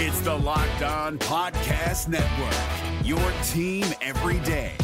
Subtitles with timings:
[0.00, 3.18] It's the Locked On Podcast Network, your
[3.48, 4.76] team every day.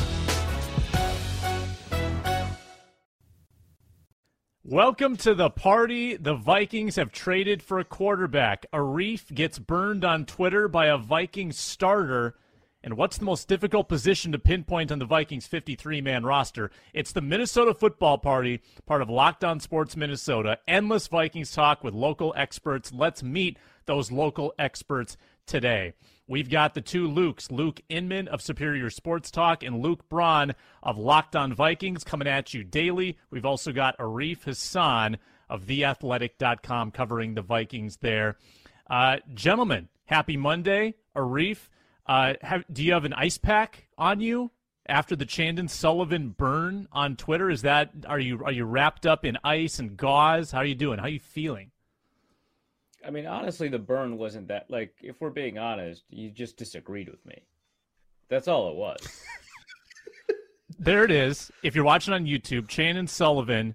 [4.64, 6.16] Welcome to the party.
[6.16, 8.66] The Vikings have traded for a quarterback.
[8.72, 12.34] Arif gets burned on Twitter by a Vikings starter.
[12.82, 16.72] And what's the most difficult position to pinpoint on the Vikings 53 man roster?
[16.92, 20.58] It's the Minnesota Football Party, part of Locked On Sports Minnesota.
[20.66, 22.92] Endless Vikings talk with local experts.
[22.92, 25.16] Let's meet those local experts
[25.46, 25.94] today.
[26.26, 30.96] We've got the two Lukes, Luke Inman of Superior Sports Talk and Luke Braun of
[30.96, 33.18] Locked On Vikings coming at you daily.
[33.30, 35.18] We've also got Arif Hasan
[35.50, 38.38] of TheAthletic.com covering the Vikings there.
[38.88, 40.94] Uh, gentlemen, happy Monday.
[41.14, 41.68] Arif,
[42.06, 44.50] uh, have, do you have an ice pack on you
[44.86, 47.50] after the Chandon Sullivan burn on Twitter?
[47.50, 50.50] Is that are you are you wrapped up in ice and gauze?
[50.50, 50.98] How are you doing?
[50.98, 51.70] How are you feeling?
[53.06, 54.70] I mean, honestly, the burn wasn't that.
[54.70, 57.42] Like, if we're being honest, you just disagreed with me.
[58.28, 59.22] That's all it was.
[60.78, 61.50] there it is.
[61.62, 63.74] If you're watching on YouTube, Chandon Sullivan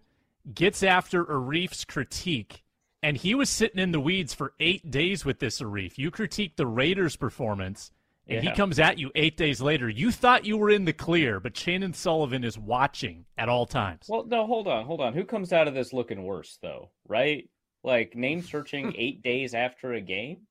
[0.54, 2.64] gets after Arif's critique,
[3.04, 5.98] and he was sitting in the weeds for eight days with this Arif.
[5.98, 7.92] You critiqued the Raiders' performance,
[8.28, 8.50] and yeah.
[8.50, 9.88] he comes at you eight days later.
[9.90, 14.06] You thought you were in the clear, but Chandon Sullivan is watching at all times.
[14.08, 15.14] Well, no, hold on, hold on.
[15.14, 16.90] Who comes out of this looking worse, though?
[17.08, 17.50] Right?
[17.84, 20.48] Like name searching eight days after a game.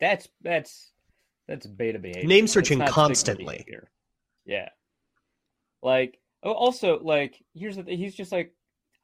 [0.00, 0.92] That's that's
[1.48, 2.28] that's beta behavior.
[2.28, 3.64] Name searching constantly.
[4.44, 4.68] Yeah.
[5.82, 7.98] Like oh, also like here's the thing.
[7.98, 8.54] He's just like,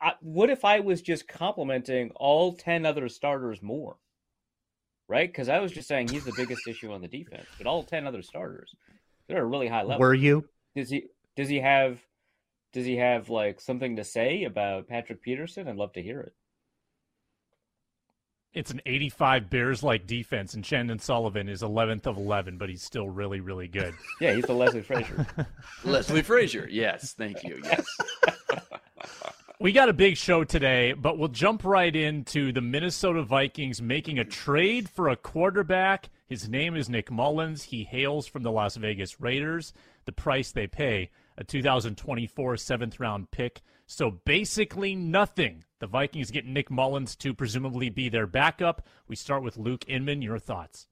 [0.01, 3.97] I, what if I was just complimenting all ten other starters more?
[5.09, 5.29] Right?
[5.29, 8.07] Because I was just saying he's the biggest issue on the defense, but all ten
[8.07, 8.75] other starters,
[9.27, 10.01] they're a really high level.
[10.01, 10.45] Were you?
[10.77, 11.05] Does he?
[11.37, 12.01] Does he have?
[12.75, 15.67] Does he have like something to say about Patrick Peterson?
[15.67, 16.35] I'd love to hear it
[18.55, 22.83] it's an 85 Bears like defense, and Chandon Sullivan is 11th of 11, but he's
[22.83, 23.95] still really, really good.
[24.21, 25.27] Yeah, he's the Leslie Frazier.
[25.85, 27.61] Leslie Frazier, yes, thank you.
[27.63, 27.87] Yes.
[29.61, 34.19] we got a big show today, but we'll jump right into the Minnesota Vikings making
[34.19, 36.09] a trade for a quarterback.
[36.27, 37.65] His name is Nick Mullens.
[37.65, 39.73] He hails from the Las Vegas Raiders.
[40.05, 43.63] The price they pay a 2024 seventh round pick.
[43.87, 45.65] So basically nothing.
[45.79, 48.85] The Vikings get Nick Mullens to presumably be their backup.
[49.07, 50.21] We start with Luke Inman.
[50.21, 50.89] Your thoughts?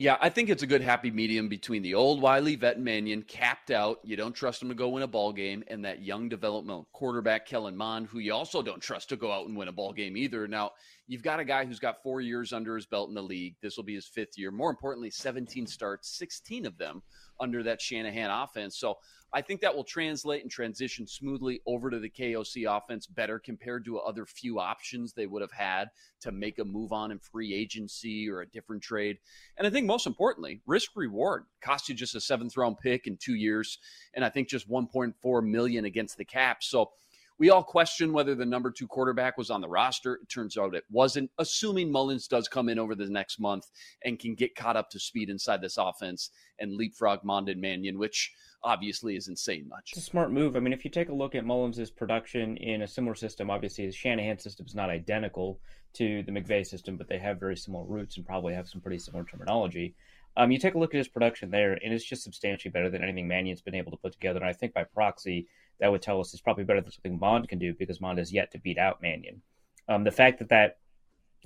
[0.00, 3.72] Yeah, I think it's a good happy medium between the old Wiley vet Mannion, capped
[3.72, 3.98] out.
[4.04, 7.46] You don't trust him to go win a ball game, and that young developmental quarterback
[7.46, 10.16] Kellen Mond, who you also don't trust to go out and win a ball game
[10.16, 10.46] either.
[10.46, 10.70] Now,
[11.08, 13.56] you've got a guy who's got four years under his belt in the league.
[13.60, 14.52] This will be his fifth year.
[14.52, 17.02] More importantly, 17 starts, 16 of them
[17.40, 18.78] under that Shanahan offense.
[18.78, 18.98] So
[19.32, 23.84] I think that will translate and transition smoothly over to the KOC offense better compared
[23.84, 25.88] to other few options they would have had
[26.22, 29.18] to make a move on in free agency or a different trade.
[29.58, 33.18] And I think most importantly, risk reward cost you just a seventh round pick in
[33.18, 33.78] two years,
[34.14, 36.62] and I think just 1.4 million against the cap.
[36.62, 36.90] So
[37.38, 40.14] we all question whether the number two quarterback was on the roster.
[40.14, 43.66] It turns out it wasn't, assuming Mullens does come in over the next month
[44.04, 48.32] and can get caught up to speed inside this offense and leapfrog Mondon Mannion, which
[48.64, 49.92] obviously isn't saying much.
[49.92, 50.56] It's a smart move.
[50.56, 53.84] I mean, if you take a look at Mullens' production in a similar system, obviously
[53.84, 55.60] his Shanahan system is not identical
[55.94, 58.98] to the McVay system, but they have very similar roots and probably have some pretty
[58.98, 59.94] similar terminology.
[60.36, 63.02] Um, you take a look at his production there, and it's just substantially better than
[63.02, 64.38] anything Mannion's been able to put together.
[64.38, 65.48] And I think by proxy,
[65.80, 68.32] that would tell us it's probably better than something Mond can do because Mond has
[68.32, 69.42] yet to beat out Mannion.
[69.88, 70.78] Um, the fact that that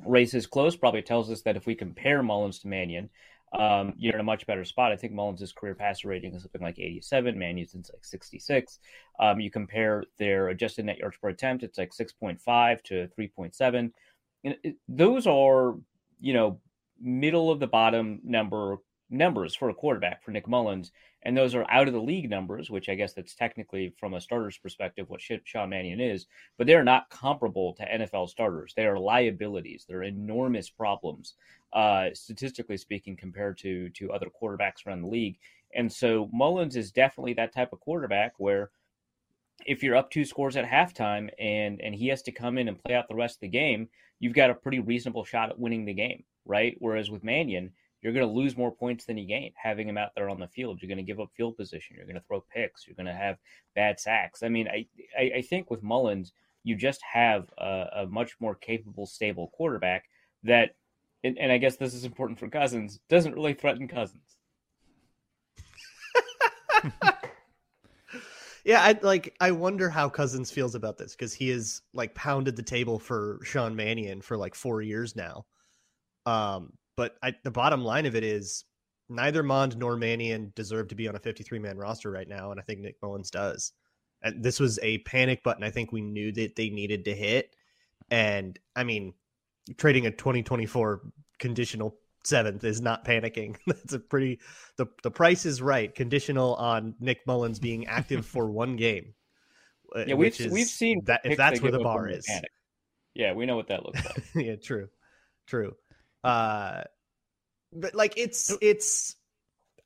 [0.07, 3.11] race is close probably tells us that if we compare Mullens to Mannion,
[3.53, 4.93] um, you're in a much better spot.
[4.93, 7.39] I think Mullens' career passer rating is something like 87.
[7.39, 8.79] Mannion's is like 66.
[9.21, 13.93] Um, you compare their adjusted net yards per attempt, it's like 6.5 to 3.7.
[14.45, 15.77] And it, those are,
[16.21, 16.61] you know,
[17.01, 18.79] middle of the bottom number
[19.13, 20.91] numbers for a quarterback for Nick Mullens,
[21.23, 24.21] and those are out of the league numbers, which I guess that's technically from a
[24.21, 26.27] starter's perspective what Sean Mannion is,
[26.59, 28.73] but they're not comparable to NFL starters.
[28.75, 29.85] They are liabilities.
[29.89, 31.35] They're enormous problems,
[31.73, 35.39] uh, statistically speaking, compared to to other quarterbacks around the league.
[35.75, 38.71] And so Mullens is definitely that type of quarterback where
[39.65, 42.83] if you're up two scores at halftime and and he has to come in and
[42.83, 43.89] play out the rest of the game,
[44.19, 46.77] you've got a pretty reasonable shot at winning the game, right?
[46.79, 50.11] Whereas with Mannion, you're going to lose more points than you gain having him out
[50.17, 50.81] there on the field.
[50.83, 51.97] You're going to give up field position.
[51.97, 52.87] You're going to throw picks.
[52.87, 53.39] You're going to have
[53.77, 54.43] bad sacks.
[54.43, 56.33] I mean, I, I, I think with Mullens,
[56.65, 60.05] you just have a, a, much more capable, stable quarterback
[60.43, 60.75] that,
[61.25, 64.37] and, and I guess this is important for Cousins, doesn't really threaten Cousins.
[68.65, 69.35] yeah, I like.
[69.41, 73.39] I wonder how Cousins feels about this because he has like pounded the table for
[73.45, 75.47] Sean Mannion for like four years now.
[76.27, 78.65] Um, but I, the bottom line of it is
[79.09, 82.61] neither Mond nor Mannion deserve to be on a 53 man roster right now, and
[82.61, 83.73] I think Nick Mullens does.
[84.23, 85.65] And this was a panic button.
[85.65, 87.55] I think we knew that they needed to hit,
[88.11, 89.15] and I mean,
[89.77, 91.03] trading a 2024
[91.39, 93.57] conditional seventh is not panicking.
[93.67, 94.39] That's a pretty
[94.77, 95.93] the the price is right.
[95.93, 99.15] Conditional on Nick Mullens being active for one game.
[99.97, 102.25] uh, Yeah, we've is- we've seen that if that's where the bar is.
[102.27, 102.53] panic.
[103.15, 104.25] Yeah, we know what that looks like.
[104.37, 104.89] yeah, true,
[105.47, 105.75] true.
[106.25, 106.83] Uh,
[107.73, 109.17] but like it's it's,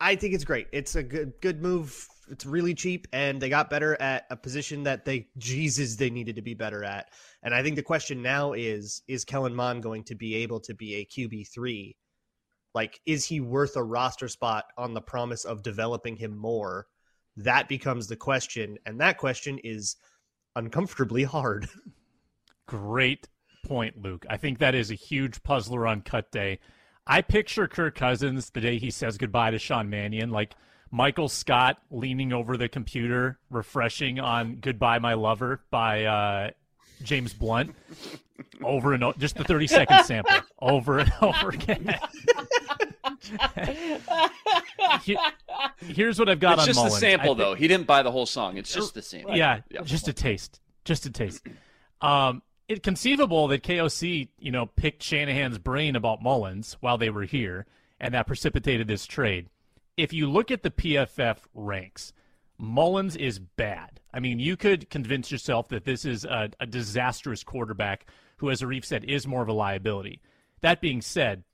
[0.01, 0.69] I think it's great.
[0.73, 2.07] It's a good good move.
[2.29, 6.37] It's really cheap, and they got better at a position that they Jesus they needed
[6.37, 7.11] to be better at.
[7.43, 10.75] And I think the question now is: Is Kellen Mond going to be able to
[10.75, 11.97] be a QB three?
[12.75, 16.87] Like, is he worth a roster spot on the promise of developing him more?
[17.37, 19.97] That becomes the question, and that question is
[20.57, 21.69] uncomfortably hard.
[22.67, 23.29] Great
[23.67, 24.25] point, Luke.
[24.31, 26.59] I think that is a huge puzzler on cut day.
[27.07, 30.55] I picture Kirk Cousins the day he says goodbye to Sean Mannion, like
[30.91, 36.51] Michael Scott leaning over the computer, refreshing on "Goodbye, My Lover" by uh,
[37.03, 37.75] James Blunt,
[38.63, 41.95] over and over, just the thirty second sample, over and over again.
[45.81, 46.95] Here's what I've got It's on just Mullens.
[46.95, 47.55] the sample, thi- though.
[47.55, 48.57] He didn't buy the whole song.
[48.57, 49.37] It's just the sample.
[49.37, 49.83] yeah, Yeah.
[49.83, 51.47] just a taste, just a taste.
[52.01, 57.25] Um, it conceivable that KOC, you know, picked Shanahan's brain about Mullens while they were
[57.25, 57.67] here,
[58.01, 59.49] and that precipitated this trade.
[59.97, 62.13] If you look at the PFF ranks,
[62.59, 64.01] Mullens is bad.
[64.13, 68.07] I mean, you could convince yourself that this is a, a disastrous quarterback
[68.39, 70.21] who, as Arif said, is more of a liability.
[70.61, 71.45] That being said,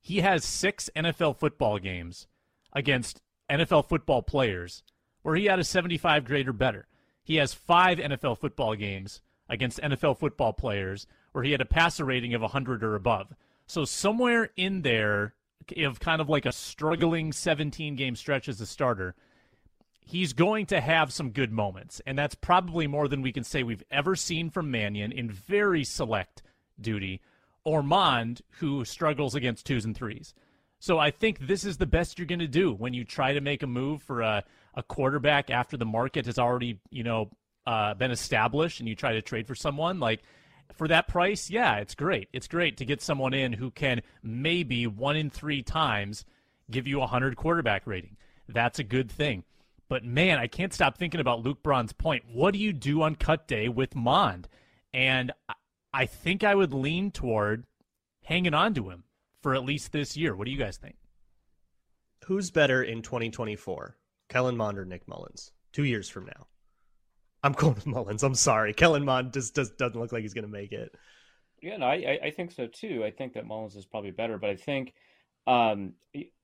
[0.00, 2.26] he has six NFL football games
[2.72, 3.20] against
[3.50, 4.82] NFL football players
[5.22, 6.86] where he had a 75 grade or better.
[7.22, 9.20] He has five NFL football games
[9.50, 13.34] against NFL football players where he had a passer rating of 100 or above.
[13.66, 15.34] So somewhere in there
[15.76, 19.14] of kind of like a struggling 17 game stretch as a starter,
[20.00, 22.00] he's going to have some good moments.
[22.06, 25.84] And that's probably more than we can say we've ever seen from Mannion in very
[25.84, 26.42] select
[26.80, 27.20] duty,
[27.62, 30.34] or Mond, who struggles against twos and threes.
[30.78, 33.40] So I think this is the best you're going to do when you try to
[33.40, 34.42] make a move for a,
[34.74, 37.30] a quarterback after the market has already, you know,
[37.66, 40.00] uh, been established and you try to trade for someone.
[40.00, 40.22] Like,
[40.74, 42.28] for that price, yeah, it's great.
[42.32, 46.24] It's great to get someone in who can maybe one in three times
[46.70, 48.16] give you a 100 quarterback rating.
[48.48, 49.44] That's a good thing.
[49.88, 52.24] But man, I can't stop thinking about Luke Braun's point.
[52.32, 54.48] What do you do on cut day with Mond?
[54.94, 55.32] And
[55.92, 57.66] I- think I would lean toward
[58.24, 59.04] hanging on to him
[59.42, 60.36] for at least this year.
[60.36, 60.96] What do you guys think?
[62.26, 63.96] Who's better in 2024,
[64.28, 65.50] Kellen Mond or Nick Mullens?
[65.72, 66.46] Two years from now.
[67.42, 68.22] I'm going with Mullens.
[68.22, 68.72] I'm sorry.
[68.74, 70.94] Kellen Mond just, just doesn't look like he's going to make it.
[71.62, 73.04] Yeah, no, I, I- think so too.
[73.04, 74.94] I think that Mullens is probably better, but I think
[75.46, 75.94] um,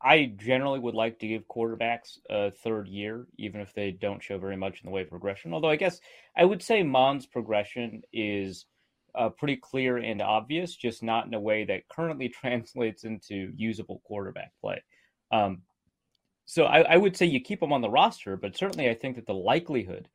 [0.03, 4.39] I generally would like to give quarterbacks a third year, even if they don't show
[4.39, 5.55] very much in the way of progression.
[5.55, 6.01] Although I guess
[6.37, 8.67] I would say Mond's progression is
[9.15, 14.03] uh, pretty clear and obvious, just not in a way that currently translates into usable
[14.05, 14.83] quarterback play.
[15.33, 15.63] Um,
[16.45, 19.17] so I, I would say you keep him on the roster, but certainly I think
[19.17, 20.09] that the likelihood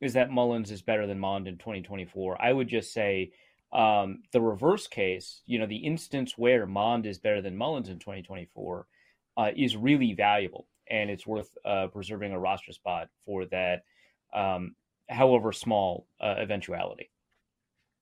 [0.00, 2.40] is that Mullens is better than Mond in 2024.
[2.42, 3.32] I would just say
[3.72, 7.98] um, the reverse case, you know, the instance where Mond is better than Mullens in
[7.98, 8.86] 2024
[9.36, 13.84] uh, is really valuable, and it's worth uh, preserving a roster spot for that,
[14.34, 14.74] um,
[15.08, 17.10] however small uh, eventuality.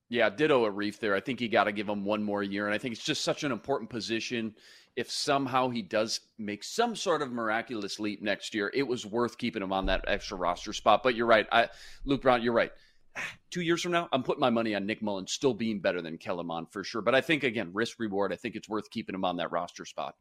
[0.08, 1.14] Yeah, ditto Arif there.
[1.14, 2.66] I think you got to give him one more year.
[2.66, 4.54] And I think it's just such an important position.
[4.96, 9.38] If somehow he does make some sort of miraculous leap next year, it was worth
[9.38, 11.02] keeping him on that extra roster spot.
[11.02, 11.46] But you're right.
[11.50, 11.68] I,
[12.04, 12.70] Luke Braun, you're right.
[13.50, 16.18] Two years from now, I'm putting my money on Nick Mullens still being better than
[16.18, 17.02] Kellen Mond for sure.
[17.02, 19.84] But I think, again, risk reward, I think it's worth keeping him on that roster
[19.84, 20.14] spot.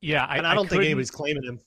[0.00, 1.60] Yeah, I, and I don't think couldn't- anybody's claiming him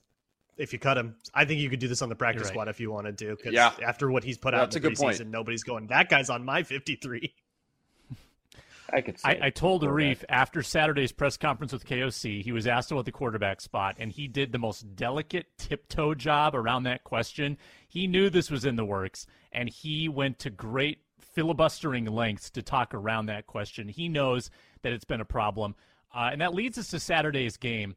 [0.59, 1.15] if you cut him.
[1.33, 2.49] I think you could do this on the practice right.
[2.49, 3.35] squad if you wanted to.
[3.35, 3.71] Because Yeah.
[3.83, 7.33] after what he's put out in the preseason, nobody's going, that guy's on my 53.
[8.91, 10.17] I could say I, I told quarterback.
[10.17, 14.11] Arif after Saturday's press conference with KOC, he was asked about the quarterback spot, and
[14.11, 17.57] he did the most delicate tiptoe job around that question.
[17.87, 22.61] He knew this was in the works, and he went to great filibustering lengths to
[22.61, 23.87] talk around that question.
[23.87, 24.49] He knows
[24.81, 25.75] that it's been a problem.
[26.13, 27.95] Uh, and that leads us to Saturday's game.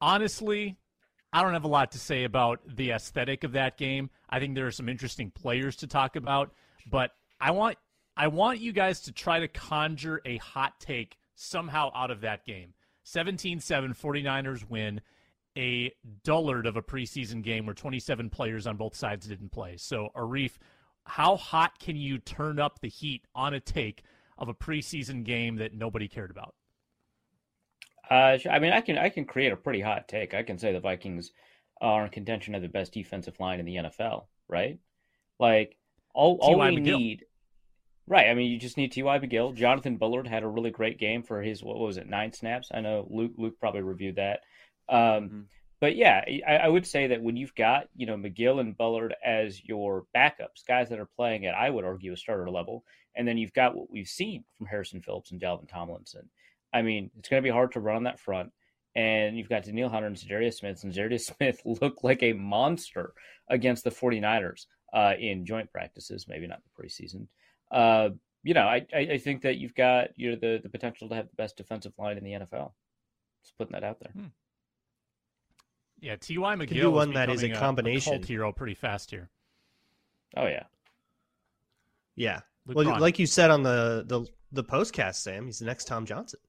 [0.00, 0.76] Honestly,
[1.34, 4.08] I don't have a lot to say about the aesthetic of that game.
[4.30, 6.54] I think there are some interesting players to talk about,
[6.88, 7.10] but
[7.40, 7.76] I want
[8.16, 12.46] I want you guys to try to conjure a hot take somehow out of that
[12.46, 12.74] game.
[13.04, 13.60] 17-7
[13.98, 15.00] 49ers win
[15.58, 19.76] a dullard of a preseason game where 27 players on both sides didn't play.
[19.76, 20.52] So, Arif,
[21.04, 24.04] how hot can you turn up the heat on a take
[24.38, 26.54] of a preseason game that nobody cared about?
[28.10, 30.34] Uh, I mean, I can I can create a pretty hot take.
[30.34, 31.32] I can say the Vikings
[31.80, 34.78] are in contention of the best defensive line in the NFL, right?
[35.38, 35.76] Like
[36.14, 36.98] all all we McGill.
[36.98, 37.24] need,
[38.06, 38.28] right?
[38.28, 39.18] I mean, you just need T.Y.
[39.18, 39.54] McGill.
[39.54, 42.68] Jonathan Bullard had a really great game for his what was it nine snaps?
[42.72, 44.40] I know Luke Luke probably reviewed that.
[44.88, 45.40] Um, mm-hmm.
[45.80, 49.14] But yeah, I, I, would say that when you've got you know McGill and Bullard
[49.24, 52.84] as your backups, guys that are playing at I would argue a starter level,
[53.14, 56.30] and then you've got what we've seen from Harrison Phillips and Dalvin Tomlinson.
[56.74, 58.50] I mean, it's going to be hard to run on that front.
[58.96, 63.14] And you've got Danielle Hunter and Za'Darius Smith, and Za'Darius Smith looked like a monster
[63.48, 67.26] against the 49ers uh, in joint practices, maybe not the preseason.
[67.70, 68.10] Uh,
[68.42, 71.28] you know, I, I think that you've got you know the, the potential to have
[71.28, 72.72] the best defensive line in the NFL.
[73.42, 74.12] Just putting that out there.
[74.12, 74.26] Hmm.
[76.00, 76.54] Yeah, T.Y.
[76.54, 79.30] McGill one that is a combination a, a cult hero pretty fast here.
[80.36, 80.64] Oh yeah,
[82.16, 82.40] yeah.
[82.66, 86.04] Luke well, like you said on the the the postcast, Sam, he's the next Tom
[86.04, 86.40] Johnson.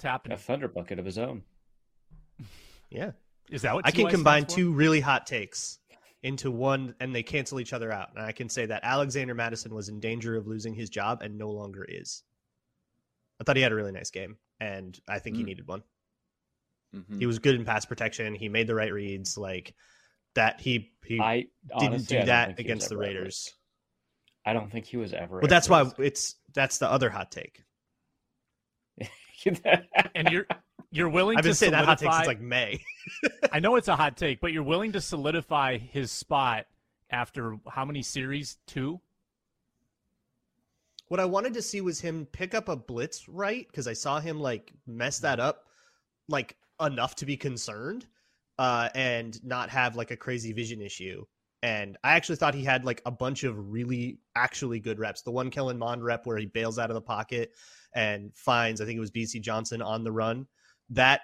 [0.00, 0.34] It's happening.
[0.34, 1.42] A thunder bucket of his own.
[2.92, 3.12] Yeah.
[3.48, 5.78] Is that what I can combine two really hot takes
[6.24, 8.08] into one and they cancel each other out.
[8.16, 11.38] And I can say that Alexander Mattison was in danger of losing his job and
[11.38, 12.24] no longer is.
[13.40, 15.38] I thought he had a really nice game and I think mm.
[15.38, 15.84] he needed one.
[16.92, 17.20] Mm-hmm.
[17.20, 18.34] He was good in pass protection.
[18.34, 19.38] He made the right reads.
[19.38, 19.72] Like
[20.34, 21.46] that, he he I,
[21.78, 23.54] didn't do that against the Raiders.
[24.44, 25.40] I don't think he was ever.
[25.40, 27.62] But that's why it's that's the other hot take.
[30.14, 30.46] and you're
[30.90, 32.82] you're willing I've been to saying that hot take since like May.
[33.52, 36.66] I know it's a hot take, but you're willing to solidify his spot
[37.10, 38.58] after how many series?
[38.66, 39.00] Two.
[41.08, 44.20] What I wanted to see was him pick up a blitz right because I saw
[44.20, 45.64] him like mess that up,
[46.28, 48.06] like enough to be concerned,
[48.58, 51.24] uh, and not have like a crazy vision issue.
[51.62, 55.22] And I actually thought he had like a bunch of really actually good reps.
[55.22, 57.52] The one Kellen Mond rep where he bails out of the pocket
[57.94, 60.46] and finds I think it was Bisi Johnson on the run.
[60.90, 61.20] That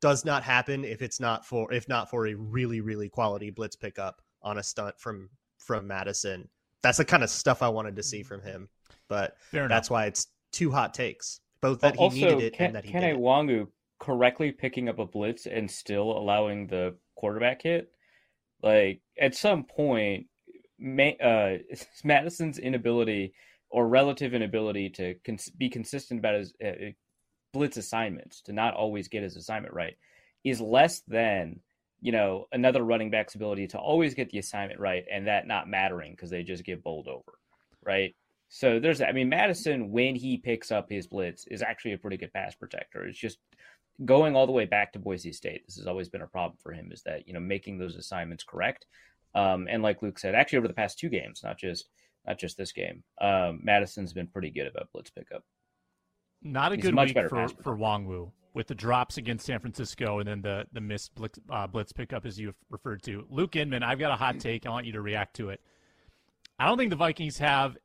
[0.00, 3.76] does not happen if it's not for if not for a really really quality blitz
[3.76, 6.48] pickup on a stunt from from Mattison.
[6.82, 8.68] That's the kind of stuff I wanted to see from him.
[9.08, 11.40] But that's why it's two hot takes.
[11.60, 13.66] Both that he also, needed it Ken, and that he Kene Nwangwu
[13.98, 17.92] correctly picking up a blitz and still allowing the quarterback hit.
[18.62, 20.26] Like at some point,
[20.78, 21.58] May, uh,
[22.04, 23.34] Mattison's inability
[23.70, 26.90] or relative inability to cons- be consistent about his uh, uh,
[27.52, 29.96] blitz assignments, to not always get his assignment right,
[30.44, 31.60] is less than
[32.00, 35.68] you know another running back's ability to always get the assignment right and that not
[35.68, 37.38] mattering because they just get bowled over,
[37.84, 38.14] right?
[38.52, 42.16] So there's, I mean, Mattison when he picks up his blitz is actually a pretty
[42.16, 43.06] good pass protector.
[43.06, 43.38] It's just
[44.04, 45.62] going all the way back to Boise State.
[45.66, 48.42] This has always been a problem for him is that you know making those assignments
[48.42, 48.86] correct.
[49.36, 51.88] Um, and like Luke said, actually over the past two games, not just
[52.26, 53.02] not just this game.
[53.20, 55.44] Um, Mattison's been pretty good about blitz pickup.
[56.42, 60.18] Not a He's good much week for, for Nwangwu with the drops against San Francisco
[60.18, 63.26] and then the the missed blitz, uh, blitz pickup as you referred to.
[63.30, 64.66] Luke Inman, I've got a hot take.
[64.66, 65.60] I want you to react to it.
[66.58, 67.76] I don't think the Vikings have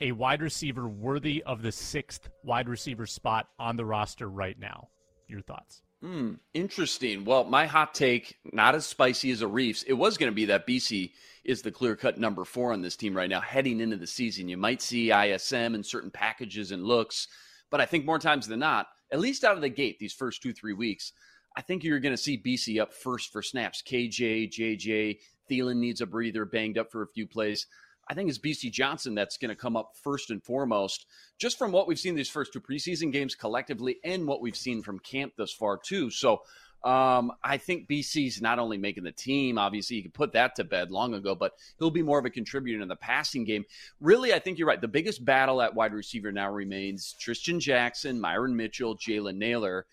[0.00, 4.88] a wide receiver worthy of the sixth wide receiver spot on the roster right now.
[5.28, 5.82] Your thoughts?
[6.02, 7.26] Hmm, interesting.
[7.26, 9.82] Well, my hot take, not as spicy as Arif's.
[9.82, 11.12] It was going to be that Bisi
[11.44, 14.48] is the clear cut number four on this team right now, heading into the season.
[14.48, 17.28] You might see ISM in certain packages and looks,
[17.70, 20.42] but I think more times than not, at least out of the gate, these first
[20.42, 21.12] two, three weeks,
[21.56, 23.82] I think you're going to see Bisi up first for snaps.
[23.82, 25.18] KJ, JJ,
[25.50, 27.66] Thielen needs a breather, banged up for a few plays.
[28.10, 31.06] I think it's Bisi Johnson that's going to come up first and foremost,
[31.38, 34.82] just from what we've seen these first two preseason games collectively and what we've seen
[34.82, 36.10] from camp thus far, too.
[36.10, 36.42] So
[36.82, 40.64] um, I think Bisi's not only making the team, obviously, you could put that to
[40.64, 43.64] bed long ago, but he'll be more of a contributor in the passing game.
[44.00, 44.80] Really, I think you're right.
[44.80, 49.86] The biggest battle at wide receiver now remains Trishton Jackson, Myron Mitchell, Jalen Nailor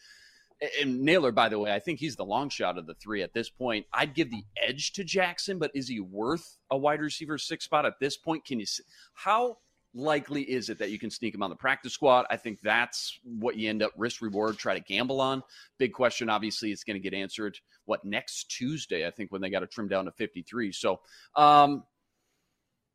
[0.81, 3.33] and Nailor, by the way, I think he's the long shot of the three at
[3.33, 3.85] this point.
[3.93, 7.85] I'd give the edge to Jackson, but is he worth a wide receiver six spot
[7.85, 8.45] at this point?
[8.45, 8.65] Can you?
[9.13, 9.57] How
[9.93, 12.25] likely is it that you can sneak him on the practice squad?
[12.29, 15.43] I think that's what you end up risk reward, try to gamble on.
[15.77, 19.07] Big question, obviously, it's going to get answered what next Tuesday?
[19.07, 20.71] I think when they got to trim down to fifty three.
[20.71, 20.99] So.
[21.35, 21.83] um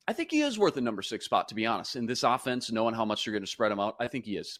[0.08, 1.94] I think he is worth a number six spot, to be honest.
[1.94, 4.36] In this offense, knowing how much you're going to spread him out, I think he
[4.36, 4.58] is.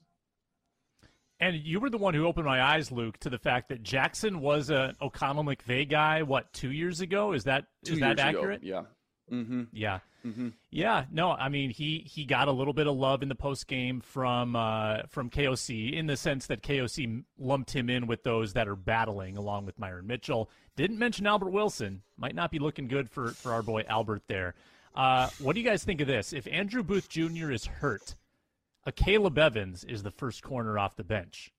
[1.43, 4.39] And you were the one who opened my eyes, Luke, to the fact that Jackson
[4.39, 6.23] was an O'Connell McVay guy.
[6.23, 7.33] What two years ago?
[7.33, 8.63] Is that two is that accurate?
[8.63, 8.87] Ago,
[9.29, 9.37] yeah.
[9.37, 9.63] Mm-hmm.
[9.73, 9.99] Yeah.
[10.25, 10.51] Mm-hmm.
[10.71, 11.07] Yeah.
[11.11, 14.01] No, I mean he he got a little bit of love in the post game
[14.01, 18.69] from uh, from KOC in the sense that KOC lumped him in with those that
[18.69, 20.49] are battling along with Myron Mitchell.
[20.77, 22.03] Didn't mention Albert Wilson.
[22.17, 24.55] Might not be looking good for for our boy Albert there.
[24.95, 26.33] Uh, what do you guys think of this?
[26.33, 27.51] If Andrew Booth Jr.
[27.51, 28.15] is hurt,
[28.87, 31.51] Akayleb Evans is the first corner off the bench.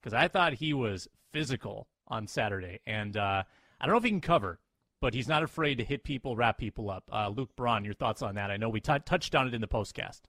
[0.00, 3.42] because I thought he was physical on Saturday, and uh,
[3.80, 4.60] I don't know if he can cover,
[5.00, 7.04] but he's not afraid to hit people, wrap people up.
[7.12, 8.50] Uh, Luke Braun, your thoughts on that?
[8.50, 10.22] I know we t- touched on it in the postcast.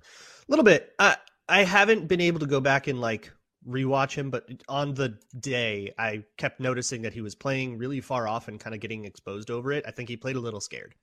[0.00, 0.92] A little bit.
[0.98, 1.16] I
[1.48, 3.30] I haven't been able to go back and like
[3.68, 8.28] rewatch him, but on the day, I kept noticing that he was playing really far
[8.28, 9.84] off and kind of getting exposed over it.
[9.86, 10.94] I think he played a little scared,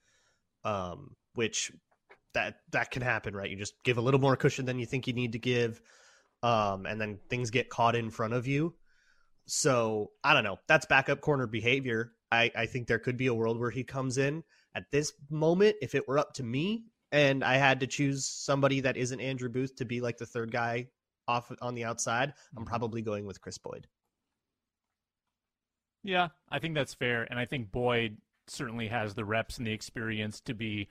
[0.63, 1.71] um, which
[2.33, 3.49] that that can happen, right?
[3.49, 5.81] You just give a little more cushion than you think you need to give,
[6.43, 8.75] um, and then things get caught in front of you.
[9.47, 10.59] So I don't know.
[10.67, 12.13] That's backup corner behavior.
[12.31, 15.75] I, I think there could be a world where he comes in at this moment.
[15.81, 19.49] If it were up to me and I had to choose somebody that isn't Andrew
[19.49, 20.87] Booth to be like the third guy
[21.27, 23.87] off on the outside, I'm probably going with Kris Boyd.
[26.03, 29.71] Yeah, I think that's fair, and I think Boyd certainly has the reps and the
[29.71, 30.89] experience to be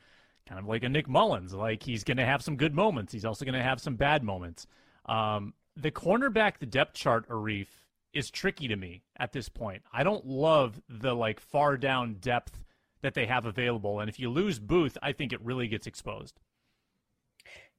[0.51, 1.55] kind of like a Nick Mullens.
[1.55, 3.13] Like he's going to have some good moments.
[3.13, 4.67] He's also going to have some bad moments.
[5.07, 7.69] Um, the cornerback, the depth chart, Arif,
[8.13, 9.83] is tricky to me at this point.
[9.93, 12.65] I don't love the like far down depth
[13.03, 16.41] that they have available, and if you lose Booth, I think it really gets exposed.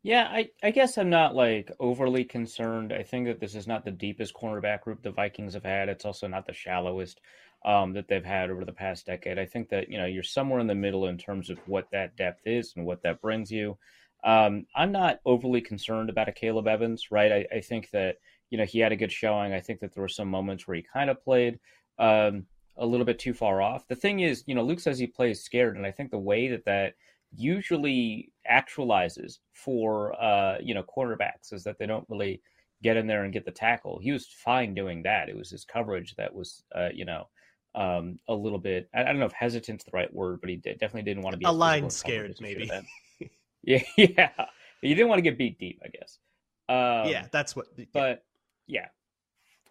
[0.02, 2.92] Yeah, I, I guess I'm not like overly concerned.
[2.92, 5.90] I think that this is not the deepest cornerback group the Vikings have had.
[5.90, 7.20] It's also not the shallowest
[7.64, 9.38] um, that they've had over the past decade.
[9.38, 12.16] I think that you know you're somewhere in the middle in terms of what that
[12.16, 13.78] depth is and what that brings you.
[14.24, 17.32] Um, I'm not overly concerned about Akayleb Evans, right?
[17.32, 18.18] I, I, think that
[18.52, 19.54] you know he had a good showing.
[19.54, 21.60] I think that there were some moments where he kind of played
[21.98, 22.46] um,
[22.78, 23.88] a little bit too far off.
[23.88, 26.48] The thing is, you know, Luke says he plays scared, and I think the way
[26.50, 26.94] that that
[27.36, 32.42] usually actualizes for uh, you know quarterbacks is that they don't really
[32.84, 34.00] get in there and get the tackle.
[34.00, 35.30] He was fine doing that.
[35.30, 37.28] It was his coverage that was uh, you know
[37.76, 38.90] um, a little bit.
[38.94, 41.34] I, I, don't know if hesitant's the right word, but he did, definitely didn't want
[41.34, 42.70] to be a line scared, maybe.
[43.64, 44.30] yeah, yeah.
[44.82, 46.18] You didn't want to get beat deep, I guess.
[46.68, 47.68] Um, yeah, that's what.
[47.78, 47.86] Yeah.
[47.94, 48.24] But
[48.68, 48.88] yeah,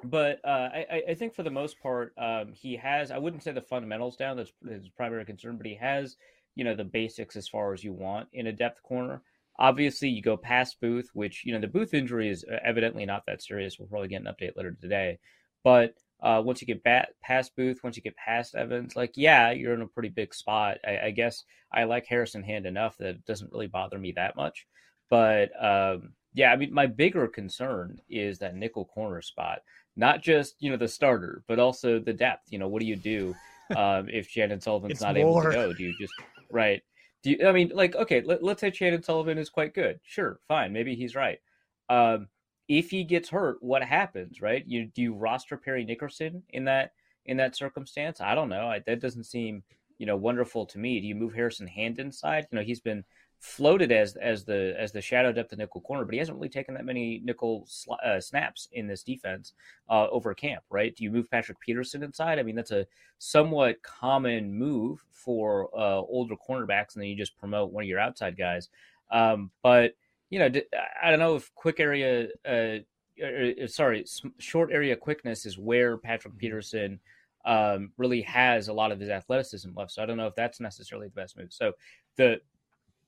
[0.04, 3.10] but uh, I, I think for the most part, um, he has.
[3.10, 4.36] I wouldn't say the fundamentals down.
[4.36, 6.16] That's his primary concern, but he has
[6.54, 9.22] you know the basics as far as you want in a depth corner.
[9.58, 13.24] Obviously, you go past Booth, which you know the Booth injury is uh, evidently not
[13.26, 13.78] that serious.
[13.78, 15.18] We'll probably get an update later today,
[15.64, 19.50] but uh, once you get back past Booth, once you get past Evans, like yeah,
[19.50, 20.78] you're in a pretty big spot.
[20.86, 24.36] I, I guess I like Harrison Hand enough that it doesn't really bother me that
[24.36, 24.66] much.
[25.08, 29.60] But um, yeah, I mean, my bigger concern is that nickel corner spot,
[29.96, 32.52] not just you know the starter, but also the depth.
[32.52, 33.34] You know, what do you do
[33.76, 35.20] um, if Chandon Sullivan's not more.
[35.20, 35.72] able to go?
[35.72, 36.14] Do you just
[36.50, 36.82] right?
[37.22, 40.00] Do you, I mean, like, okay, let, us say Chandon Sullivan is quite good.
[40.04, 41.38] Sure, fine, maybe he's right.
[41.90, 42.28] Um,
[42.70, 44.64] if he gets hurt, what happens, right?
[44.64, 46.92] You do you roster Parry Nickerson in that
[47.26, 48.20] in that circumstance?
[48.20, 48.68] I don't know.
[48.68, 49.64] I, that doesn't seem
[49.98, 51.00] you know wonderful to me.
[51.00, 52.46] Do you move Harrison Hand inside?
[52.50, 53.04] You know, he's been
[53.40, 56.48] floated as as the as the shadow depth of nickel corner, but he hasn't really
[56.48, 59.52] taken that many nickel sl- uh, snaps in this defense
[59.88, 60.94] uh, over camp, right?
[60.94, 62.38] Do you move Patrick Peterson inside?
[62.38, 62.86] I mean, that's a
[63.18, 67.98] somewhat common move for uh, older cornerbacks, and then you just promote one of your
[67.98, 68.68] outside guys.
[69.10, 69.94] Um, but
[70.30, 70.50] you know,
[71.02, 72.78] I don't know if quick area, uh,
[73.22, 74.06] uh, sorry,
[74.38, 76.40] short area quickness is where Patrick mm-hmm.
[76.40, 77.00] Peterson
[77.44, 79.92] um, really has a lot of his athleticism left.
[79.92, 81.52] So I don't know if that's necessarily the best move.
[81.52, 81.72] So
[82.16, 82.40] the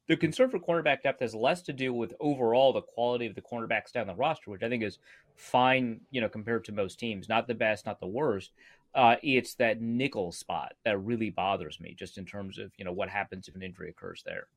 [0.08, 3.40] the concern for cornerback depth has less to do with overall the quality of the
[3.40, 4.98] cornerbacks down the roster, which I think is
[5.36, 7.28] fine, you know, compared to most teams.
[7.28, 8.50] Not the best, not the worst.
[8.94, 12.92] Uh, it's that nickel spot that really bothers me, just in terms of you know
[12.92, 14.48] what happens if an injury occurs there.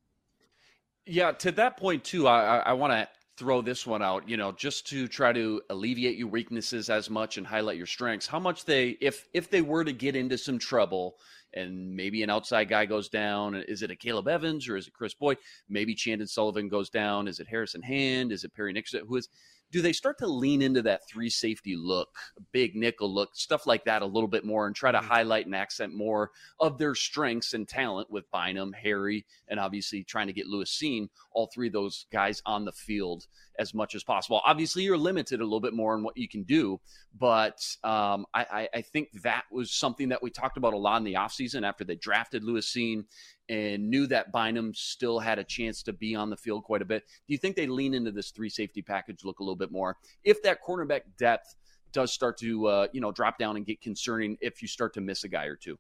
[1.06, 4.28] Yeah, to that point too, I, I want to throw this one out.
[4.28, 8.28] You know, just to try to alleviate your weaknesses as much and highlight your strengths.
[8.28, 11.18] How much they, if if they were to get into some trouble,
[11.56, 13.56] and maybe an outside guy goes down.
[13.56, 15.38] Is it Akayleb Evans or is it Kris Boyd?
[15.70, 17.28] Maybe Chandon Sullivan goes down.
[17.28, 18.32] Is it Harrison Hand?
[18.32, 19.02] Is it Perry Nixon?
[19.08, 19.30] Who is
[19.76, 22.16] do they start to lean into that three safety look,
[22.54, 25.08] big nickel look, stuff like that a little bit more and try to mm-hmm.
[25.08, 30.28] highlight and accent more of their strengths and talent with Bynum, Harry, and obviously trying
[30.28, 33.28] to get Lewis Cine, all three of those guys on the field
[33.60, 34.42] as much as possible.
[34.46, 36.80] Obviously, you're limited a little bit more in what you can do,
[37.18, 41.04] but um, I, I, think that was something that we talked about a lot in
[41.04, 43.06] the offseason after they drafted Lewis Cine
[43.50, 46.86] and knew that Bynum still had a chance to be on the field quite a
[46.86, 47.04] bit.
[47.08, 49.98] Do you think they lean into this three safety package look a little bit more
[50.24, 51.56] if that cornerback depth
[51.92, 55.02] does start to uh, you know drop down and get concerning if you start to
[55.02, 55.78] miss a guy or two?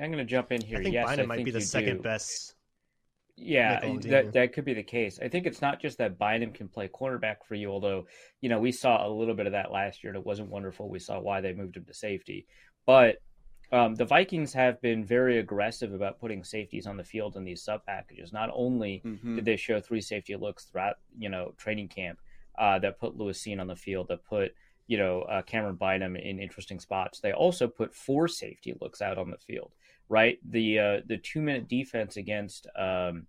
[0.00, 0.78] I'm going to jump in here.
[0.78, 2.02] I think yes, Bynum I might be the second do.
[2.02, 2.54] best.
[3.40, 5.18] Yeah, that that could be the case.
[5.22, 8.06] I think it's not just that Bynum can play cornerback for you, although
[8.40, 10.88] you know we saw a little bit of that last year and it wasn't wonderful.
[10.88, 12.46] We saw why they moved him to safety,
[12.86, 13.18] but
[13.70, 17.62] um, the Vikings have been very aggressive about putting safeties on the field in these
[17.62, 18.32] sub packages.
[18.32, 19.36] Not only mm-hmm.
[19.36, 22.18] did they show three safety looks throughout, you know, training camp
[22.58, 24.52] uh, that put Lewis Cine on the field, that put
[24.88, 27.20] you know, uh, Camryn Bynum in interesting spots.
[27.20, 29.72] They also put four safety looks out on the field,
[30.08, 30.38] right?
[30.48, 33.26] The uh, the two minute defense against um,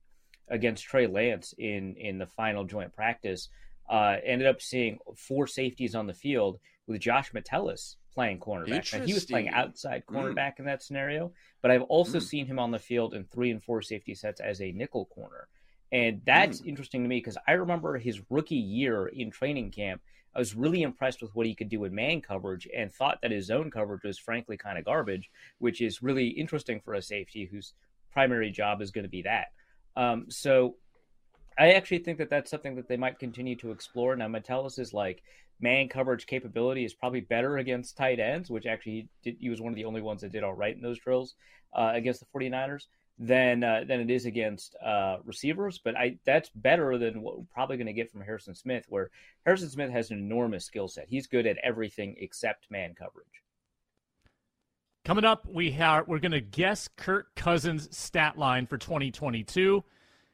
[0.50, 3.50] against Trey Lance in in the final joint practice
[3.90, 8.98] uh, ended up seeing four safeties on the field with Josh Metellus playing cornerback.
[8.98, 10.16] Now, he was playing outside mm.
[10.16, 10.60] cornerback mm.
[10.60, 12.24] in that scenario, but I've also mm.
[12.24, 15.48] seen him on the field in three and four safety sets as a nickel corner.
[15.92, 16.68] And that's mm.
[16.68, 20.02] interesting to me because I remember his rookie year in training camp.
[20.36, 23.32] I was really impressed with what he could do in man coverage and thought that
[23.32, 27.50] his zone coverage was frankly kind of garbage, which is really interesting for a safety
[27.52, 27.74] whose
[28.12, 29.48] primary job is going to be that.
[29.96, 30.76] Um, so
[31.58, 34.16] I actually think that that's something that they might continue to explore.
[34.16, 35.24] Now, Metellus is like
[35.60, 39.62] man coverage capability is probably better against tight ends, which actually he, did, he was
[39.62, 41.36] one of the only ones that did all right in those drills
[41.74, 42.86] uh, against the 49ers
[43.20, 45.80] than uh, than it is against uh, receivers.
[45.84, 49.12] But I that's better than what we're probably going to get from Harrison Smith, where
[49.46, 51.08] Harrison Smith has an enormous skill set.
[51.10, 53.28] He's good at everything except man coverage.
[55.04, 59.84] Coming up, we have we're going to guess Kirk Cousins' stat line for 2022.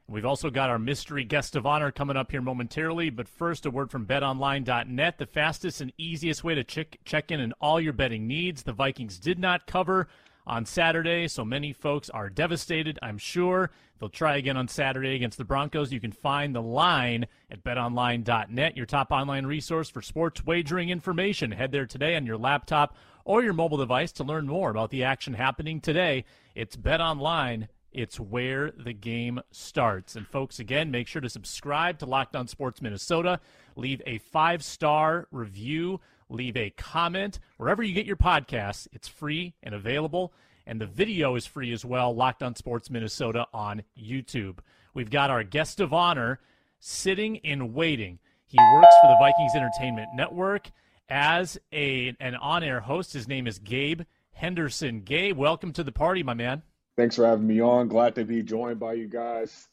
[0.07, 3.71] We've also got our mystery guest of honor coming up here momentarily, but first, a
[3.71, 7.93] word from betonline.net, the fastest and easiest way to check, check in on all your
[7.93, 8.61] betting needs.
[8.61, 10.07] The Vikings did not cover
[10.47, 13.71] on Saturday, so many folks are devastated, I'm sure.
[13.99, 15.91] They'll try again on Saturday against the Broncos.
[15.91, 21.51] You can find the line at betonline.net, your top online resource for sports wagering information.
[21.51, 25.03] Head there today on your laptop or your mobile device to learn more about the
[25.03, 26.25] action happening today.
[26.53, 30.17] It's BetOnline it's where the game starts.
[30.17, 33.39] And folks, again, make sure to subscribe to Locked On Sports Minnesota.
[33.77, 36.01] Leave a five star review.
[36.29, 38.87] Leave a comment wherever you get your podcasts.
[38.91, 40.33] It's free and available.
[40.67, 42.15] And the video is free as well.
[42.15, 44.59] Locked On Sports Minnesota on YouTube.
[44.93, 46.39] We've got our guest of honor
[46.79, 48.19] sitting and waiting.
[48.47, 50.71] He works for the Vikings Entertainment Network
[51.09, 53.13] as a an on air host.
[53.13, 55.01] His name is Gabe Henderson.
[55.01, 56.63] Gabe, welcome to the party, my man.
[56.97, 57.87] Thanks for having me on.
[57.87, 59.67] Glad to be joined by you guys.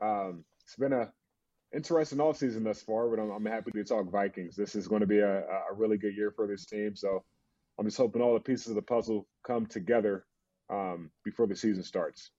[0.00, 1.12] Um, it's been a
[1.74, 4.56] interesting offseason thus far, but I'm, I'm, happy to talk Vikings.
[4.56, 6.96] This is going to be a, a, really good year for this team.
[6.96, 7.24] So
[7.78, 10.24] I'm just hoping all the pieces of the puzzle come together
[10.70, 12.30] um, before the season starts.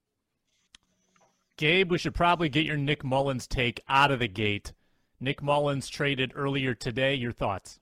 [1.58, 4.74] Gabe, we should probably get your Nick Mullens take out of the gate.
[5.20, 7.16] Nick Mullens traded earlier today.
[7.16, 7.80] Your thoughts?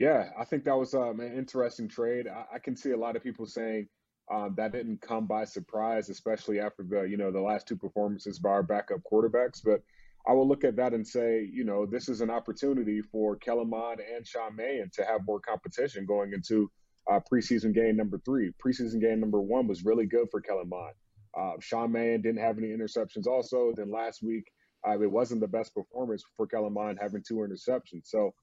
[0.00, 2.26] Yeah, I think that was um, an interesting trade.
[2.28, 3.88] I, I can see a lot of people saying
[4.30, 8.38] um, that didn't come by surprise, especially after the you know the last two performances
[8.38, 9.60] by our backup quarterbacks.
[9.64, 9.82] But
[10.26, 13.72] I will look at that and say, you know, this is an opportunity for Kellen
[14.14, 16.70] and Sean Mannion to have more competition going into
[17.10, 18.52] uh, preseason game number three.
[18.62, 20.70] Preseason game number one was really good for Kellen
[21.38, 23.26] Uh, Sean Mannion didn't have any interceptions.
[23.26, 24.44] Also, then last week
[24.86, 28.04] uh, it wasn't the best performance for Kellen having two interceptions.
[28.04, 28.34] So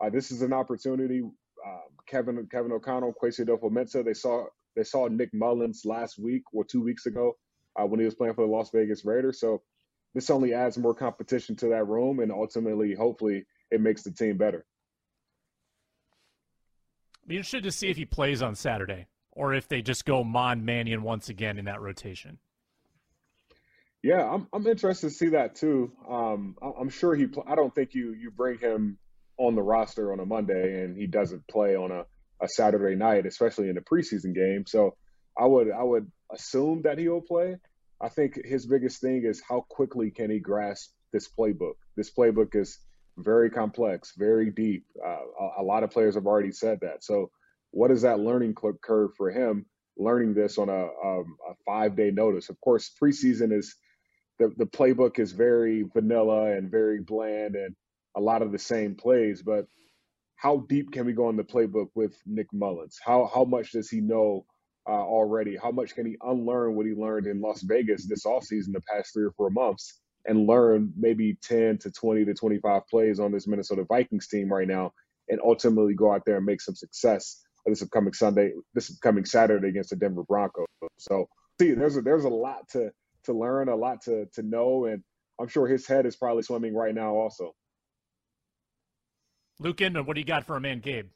[0.00, 1.20] uh, this is an opportunity.
[1.20, 4.46] Um, Kevin Kevin O'Connell, Kwesi Adofo-Mensah, they saw
[4.76, 7.36] they saw Nick Mullens last week or two weeks ago
[7.76, 9.40] uh, when he was playing for the Las Vegas Raiders.
[9.40, 9.62] So
[10.14, 14.36] this only adds more competition to that room, and ultimately, hopefully, it makes the team
[14.36, 14.64] better.
[17.26, 20.64] Be interested to see if he plays on Saturday, or if they just go Mond
[20.64, 22.38] Mannion once again in that rotation.
[24.02, 25.92] Yeah, I'm I'm interested to see that too.
[26.08, 27.28] Um, I'm sure he.
[27.46, 28.98] I don't think you you bring him
[29.38, 32.04] on the roster on a Monday and he doesn't play on a
[32.42, 34.64] a Saturday night, especially in a preseason game.
[34.66, 34.96] So
[35.38, 37.56] I would I would assume that he'll play.
[38.00, 41.74] I think his biggest thing is how quickly can he grasp this playbook.
[41.96, 42.78] This playbook is
[43.18, 44.84] very complex, very deep.
[45.04, 47.04] Uh, a, a, lot of players have already said that.
[47.04, 47.30] So
[47.70, 49.66] what is that learning curve for him?
[49.96, 52.48] Learning this on a, um, a five day notice.
[52.48, 53.76] Of course, preseason is
[54.38, 57.76] the the playbook is very vanilla and very bland and
[58.16, 59.66] a lot of the same plays, but
[60.42, 62.98] how deep can we go in the playbook with Nick Mullens?
[63.00, 64.44] How how much does he know
[64.88, 65.56] uh, already?
[65.56, 69.12] How much can he unlearn what he learned in Las Vegas this offseason, the past
[69.14, 73.46] three or four months, and learn maybe 10 to 20 to 25 plays on this
[73.46, 74.92] Minnesota Vikings team right now,
[75.28, 79.68] and ultimately go out there and make some success this upcoming Sunday, this upcoming Saturday
[79.68, 80.66] against the Denver Broncos.
[80.98, 81.28] So,
[81.60, 82.90] see, there's a, there's a lot to
[83.26, 85.04] to learn, a lot to to know, and
[85.40, 87.54] I'm sure his head is probably swimming right now also.
[89.58, 91.06] Luke Inman, what do you got for a man, Gabe?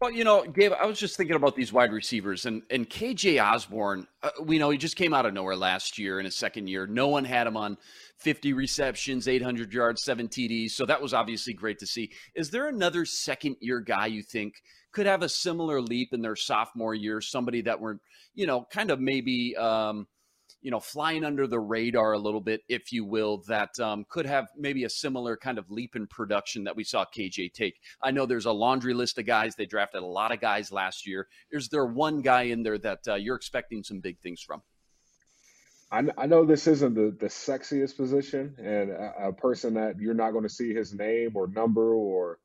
[0.00, 3.40] Well, you know, Gabe, I was just thinking about these wide receivers and and KJ
[3.40, 6.66] Osborne, Uh, we know he just came out of nowhere last year in his second
[6.66, 6.88] year.
[6.88, 7.78] No one had him on
[8.18, 10.72] 50 receptions, 800 yards, seven TDs.
[10.72, 12.10] So that was obviously great to see.
[12.34, 14.54] Is there another second year guy you think
[14.90, 17.20] could have a similar leap in their sophomore year?
[17.20, 18.00] Somebody that were,
[18.34, 19.56] you know, kind of maybe.
[19.56, 20.08] Um,
[20.62, 24.26] you know, flying under the radar a little bit, if you will, that um, could
[24.26, 27.74] have maybe a similar kind of leap in production that we saw KJ take?
[28.02, 29.56] I know there's a laundry list of guys.
[29.56, 31.26] They drafted a lot of guys last year.
[31.50, 34.62] Is there one guy in there that uh, you're expecting some big things from?
[35.90, 40.14] I, I know this isn't the, the sexiest position, and a, a person that you're
[40.14, 42.38] not going to see his name or number or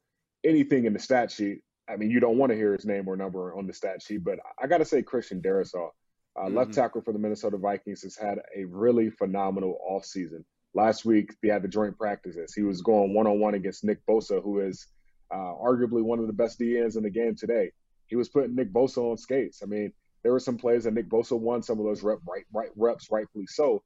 [0.44, 1.60] anything in the stat sheet.
[1.90, 4.24] I mean, you don't want to hear his name or number on the stat sheet,
[4.24, 5.90] but I got to say Christian Darrisaw,
[6.38, 6.58] uh, mm-hmm.
[6.58, 10.44] left tackle for the Minnesota Vikings, has had a really phenomenal offseason.
[10.74, 12.54] Last week, they had the joint practices.
[12.54, 14.88] He was going one on one against Nick Bosa, who is
[15.34, 17.72] uh, arguably one of the best DNs in the game today.
[18.08, 19.62] He was putting Nick Bosa on skates.
[19.64, 19.92] I mean,
[20.24, 23.10] there were some plays that Nick Bosa won some of those rep, right, right, reps,
[23.12, 23.82] rightfully so.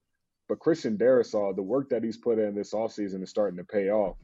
[0.49, 3.89] But Christian Darrisaw, the work that he's put in this offseason is starting to pay
[3.89, 4.17] off.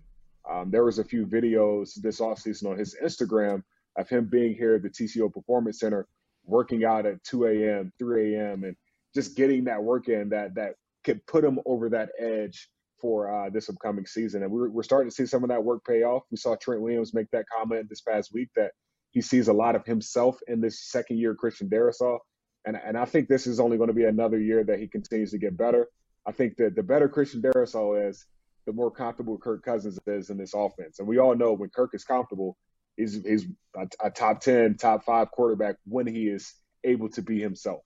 [0.49, 3.63] Um, there was a few videos this offseason on his Instagram
[3.97, 6.07] of him being here at the TCO Performance Center,
[6.47, 8.75] working out at 2 a.m., 3 a.m., and
[9.13, 13.49] just getting that work in that that could put him over that edge for uh,
[13.49, 14.43] this upcoming season.
[14.43, 16.23] And we're, we're starting to see some of that work pay off.
[16.31, 18.71] We saw Trent Williams make that comment this past week that
[19.11, 22.19] he sees a lot of himself in this second year Christian Darrisaw.
[22.65, 25.31] And, and I think this is only going to be another year that he continues
[25.31, 25.87] to get better.
[26.25, 28.25] I think that the better Christian Darrisaw is,
[28.65, 30.99] the more comfortable Kirk Cousins is in this offense.
[30.99, 32.57] And we all know when Kirk is comfortable,
[32.97, 37.39] he's, he's a, a top 10, top five quarterback when he is able to be
[37.39, 37.81] himself.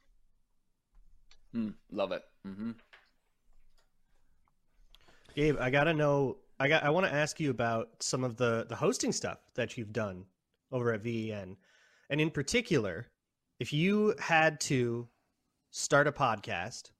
[1.55, 2.23] Mm, love it.
[2.47, 2.71] Mm-hmm.
[5.35, 6.37] Gabe, I gotta know.
[6.59, 6.83] I got.
[6.83, 10.25] I want to ask you about some of the the hosting stuff that you've done
[10.71, 11.57] over at VEN,
[12.09, 13.07] and in particular,
[13.59, 15.07] if you had to
[15.71, 16.91] start a podcast,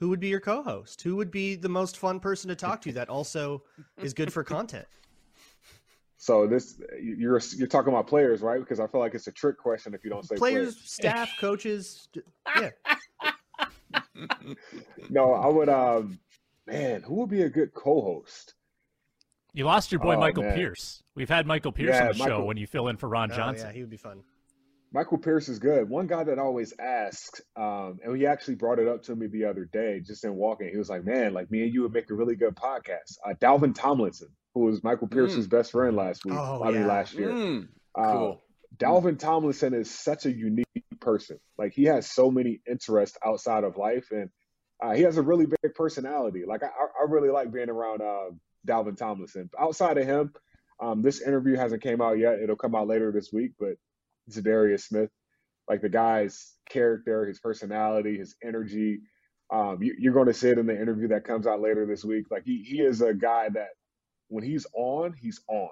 [0.00, 1.02] who would be your co-host?
[1.02, 3.62] Who would be the most fun person to talk to that also
[3.98, 4.86] is good for content?
[6.22, 8.60] So this you're you're talking about players, right?
[8.60, 10.88] Because I feel like it's a trick question if you don't say players, players.
[10.88, 12.08] staff, coaches.
[12.60, 12.70] Yeah.
[15.10, 15.68] no, I would.
[15.68, 16.20] Um,
[16.64, 18.54] man, who would be a good co-host?
[19.52, 20.54] You lost your boy oh, Michael man.
[20.54, 21.02] Pierce.
[21.16, 22.38] We've had Michael Pierce yeah, on the Michael...
[22.38, 23.66] show when you fill in for Ron oh, Johnson.
[23.66, 24.22] yeah, he would be fun.
[24.92, 25.88] Michael Pierce is good.
[25.88, 29.44] One guy that always asks, um, and he actually brought it up to me the
[29.46, 30.68] other day, just in walking.
[30.68, 33.34] He was like, "Man, like me and you would make a really good podcast." Uh,
[33.40, 35.50] Dalvin Tomlinson, who was Michael Pierce's mm.
[35.50, 36.78] best friend last week, oh, I yeah.
[36.78, 37.28] mean last year.
[37.28, 37.68] Mm.
[37.98, 38.42] Uh, cool.
[38.76, 40.66] Dalvin Tomlinson is such a unique
[41.00, 41.38] person.
[41.58, 44.30] Like he has so many interests outside of life, and
[44.82, 46.44] uh, he has a really big personality.
[46.46, 48.30] Like I, I really like being around uh,
[48.66, 49.50] Dalvin Tomlinson.
[49.58, 50.32] Outside of him,
[50.80, 52.40] um, this interview hasn't came out yet.
[52.42, 53.52] It'll come out later this week.
[53.58, 53.74] But
[54.30, 55.10] Za'Darius Smith,
[55.68, 59.00] like the guy's character, his personality, his energy.
[59.52, 62.02] Um, you, are going to see it in the interview that comes out later this
[62.02, 62.24] week.
[62.30, 63.68] Like he, he is a guy that
[64.32, 65.68] when he's on, he's on,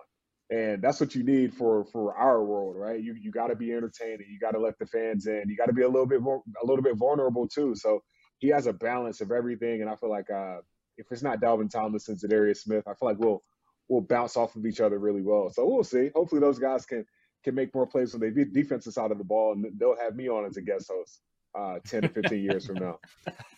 [0.50, 3.02] and that's what you need for for our world, right?
[3.02, 4.26] You you got to be entertaining.
[4.30, 5.44] You got to let the fans in.
[5.48, 7.74] You got to be a little bit more, a little bit vulnerable too.
[7.74, 8.02] So
[8.38, 10.58] he has a balance of everything, and I feel like uh,
[10.98, 13.42] if it's not Dalvin Tomlinson, Za'Darius Smith, I feel like we'll
[13.88, 15.50] we'll bounce off of each other really well.
[15.50, 16.10] So we'll see.
[16.14, 17.06] Hopefully those guys can
[17.42, 20.28] can make more plays they beat defensive side of the ball, and they'll have me
[20.28, 21.22] on as a guest host
[21.58, 22.98] uh, ten to fifteen years from now.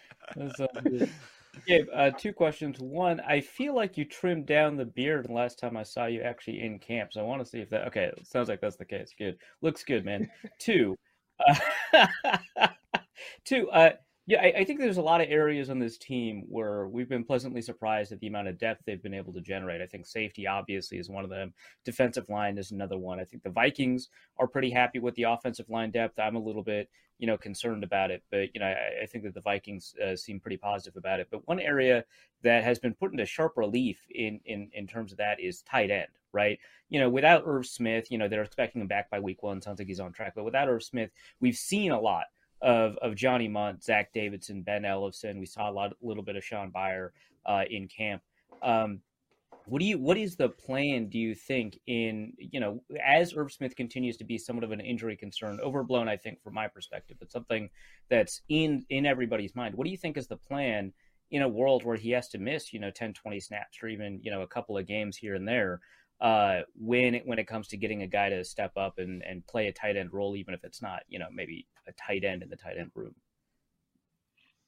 [1.66, 2.78] Gabe, uh, two questions.
[2.78, 6.60] One, I feel like you trimmed down the beard last time I saw you actually
[6.60, 7.12] in camp.
[7.12, 7.86] So I want to see if that.
[7.88, 9.12] Okay, sounds like that's the case.
[9.16, 10.30] Good, looks good, man.
[10.58, 10.96] Two,
[11.46, 12.06] uh,
[13.44, 13.68] two.
[13.70, 13.92] Uh,
[14.26, 17.24] yeah, I, I, think there's a lot of areas on this team where we've been
[17.24, 19.80] pleasantly surprised at the amount of depth they've been able to generate.
[19.80, 21.52] I think safety obviously is one of them.
[21.84, 23.18] Defensive line is another one.
[23.18, 26.18] I think the Vikings are pretty happy with the offensive line depth.
[26.18, 29.24] I'm a little bit, you know, concerned about it, but you know, I, I think
[29.24, 31.28] that the Vikings uh, seem pretty positive about it.
[31.30, 32.04] But one area
[32.42, 35.90] that has been put into sharp relief in in in terms of that is tight
[35.90, 36.60] end right?
[36.90, 39.60] You know, without Irv Smith, you know, they're expecting him back by week one.
[39.60, 40.34] Sounds like he's on track.
[40.36, 42.26] But without Irv Smith, we've seen a lot
[42.62, 45.38] of of Johnny Mundt, Zach Davidson, Ben Ellison.
[45.38, 47.12] We saw a lot, a little bit of Sean Beyer
[47.46, 48.22] uh, in camp.
[48.62, 49.00] Um,
[49.66, 53.52] what do you what is the plan do you think in you know as Irv
[53.52, 57.18] Smith continues to be somewhat of an injury concern overblown I think from my perspective
[57.20, 57.70] but something
[58.08, 60.92] that's in in everybody's mind what do you think is the plan
[61.30, 64.18] in a world where he has to miss you know 10 20 snaps or even
[64.22, 65.80] you know a couple of games here and there
[66.20, 69.46] uh, when it when it comes to getting a guy to step up and, and
[69.46, 72.42] play a tight end role, even if it's not, you know, maybe a tight end
[72.42, 73.14] in the tight end room.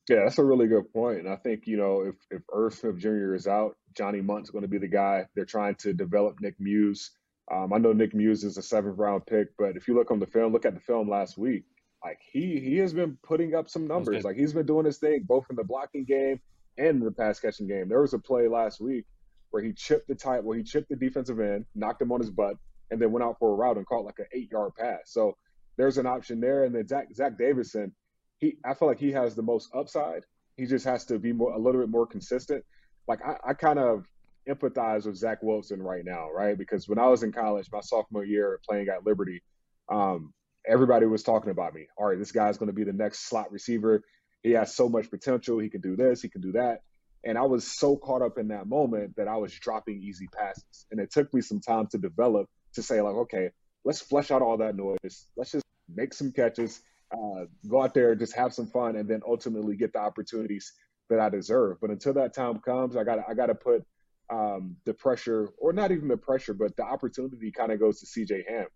[0.08, 1.20] Yeah, that's a really good point.
[1.20, 3.34] And I think, you know, if, if Irv Smith Jr.
[3.34, 5.26] is out, Johnny Mundt's going to be the guy.
[5.36, 7.12] They're trying to develop Nick Muse.
[7.52, 10.18] Um, I know Nick Muse is a seventh round pick, but if you look on
[10.18, 11.64] the film, look at the film last week,
[12.04, 14.24] like he he has been putting up some numbers.
[14.24, 16.40] Like he's been doing his thing both in the blocking game
[16.78, 17.88] and the pass catching game.
[17.88, 19.04] There was a play last week
[19.52, 22.30] where he chipped the tight, where he chipped the defensive end, knocked him on his
[22.30, 22.56] butt,
[22.90, 25.00] and then went out for a route and caught like an eight yard pass.
[25.06, 25.36] So
[25.76, 26.64] there's an option there.
[26.64, 27.92] And then Zach Zach Davidson,
[28.38, 30.24] he I feel like he has the most upside.
[30.56, 32.64] He just has to be more a little bit more consistent.
[33.06, 34.06] Like I, I kind of
[34.48, 36.56] empathize with Zach Wilson right now, right?
[36.58, 39.42] Because when I was in college, my sophomore year playing at Liberty,
[39.88, 40.32] um,
[40.66, 41.86] everybody was talking about me.
[41.96, 44.02] All right, this guy's going to be the next slot receiver.
[44.42, 45.58] He has so much potential.
[45.58, 46.22] He can do this.
[46.22, 46.80] He can do that.
[47.24, 50.86] And I was so caught up in that moment that I was dropping easy passes.
[50.90, 53.50] And it took me some time to develop to say, like, okay,
[53.84, 55.26] let's flesh out all that noise.
[55.36, 56.80] Let's just make some catches,
[57.12, 60.72] uh, go out there, just have some fun, and then ultimately get the opportunities
[61.10, 61.78] that I deserve.
[61.80, 63.84] But until that time comes, I got I got to put
[64.30, 68.06] um, the pressure, or not even the pressure, but the opportunity kind of goes to
[68.06, 68.44] C.J.
[68.48, 68.66] Ham.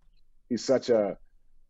[0.49, 1.17] He's such a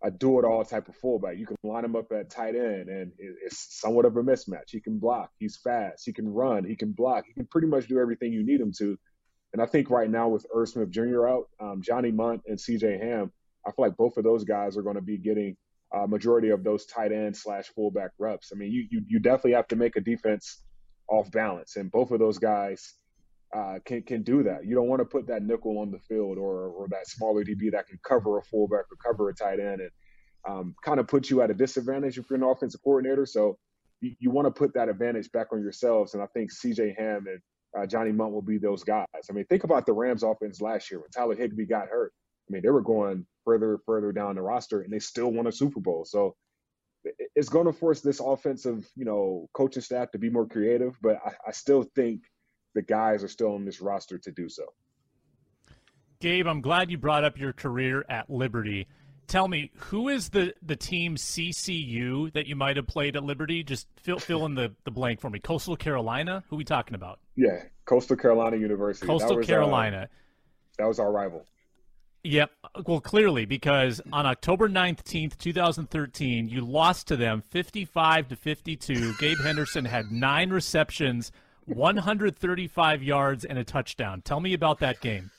[0.02, 1.38] a do it all type of fullback.
[1.38, 4.70] You can line him up at tight end, and it's somewhat of a mismatch.
[4.70, 5.30] He can block.
[5.38, 6.04] He's fast.
[6.04, 6.64] He can run.
[6.64, 7.24] He can block.
[7.26, 8.98] He can pretty much do everything you need him to.
[9.52, 11.28] And I think right now with Irv Smith Jr.
[11.28, 12.98] out, um, Johnny Mundt and C.J.
[12.98, 13.32] Ham,
[13.66, 15.56] I feel like both of those guys are going to be getting
[15.92, 18.50] a majority of those tight end slash fullback reps.
[18.52, 20.62] I mean, you, you you definitely have to make a defense
[21.08, 22.94] off balance, and both of those guys
[23.54, 24.64] uh, can can do that.
[24.64, 27.70] You don't want to put that nickel on the field or or that smaller DB
[27.72, 29.90] that can cover a fullback or cover a tight end and
[30.48, 33.26] um, kind of put you at a disadvantage if you're an offensive coordinator.
[33.26, 33.58] So
[34.00, 36.14] you, you want to put that advantage back on yourselves.
[36.14, 36.94] And I think C.J.
[36.98, 37.40] Ham and
[37.76, 39.06] uh, Johnny Mundt will be those guys.
[39.28, 42.12] I mean, think about the Rams offense last year when Tyler Higbee got hurt.
[42.48, 45.52] I mean, they were going further further down the roster and they still won a
[45.52, 46.04] Super Bowl.
[46.04, 46.36] So
[47.34, 50.96] it's going to force this offensive, you know, coaching staff to be more creative.
[51.02, 52.22] But I, I still think
[52.76, 54.64] the guys are still on this roster to do so.
[56.20, 58.86] Gabe, I'm glad you brought up your career at Liberty.
[59.26, 63.64] Tell me, who is the, the team CCU that you might have played at Liberty?
[63.64, 65.40] Just fill fill in the, the blank for me.
[65.40, 66.44] Coastal Carolina?
[66.48, 67.18] Who are we talking about?
[67.34, 69.06] Yeah, Coastal Carolina University.
[69.06, 70.02] Coastal was, uh, Carolina.
[70.02, 70.06] Uh,
[70.78, 71.46] that was our rival.
[72.24, 72.50] Yep.
[72.86, 79.14] Well, clearly, because on October 19th, 2013, you lost to them 55 to 52.
[79.18, 81.32] Gabe Henderson had nine receptions,
[81.66, 84.22] 135 yards, and a touchdown.
[84.22, 85.30] Tell me about that game.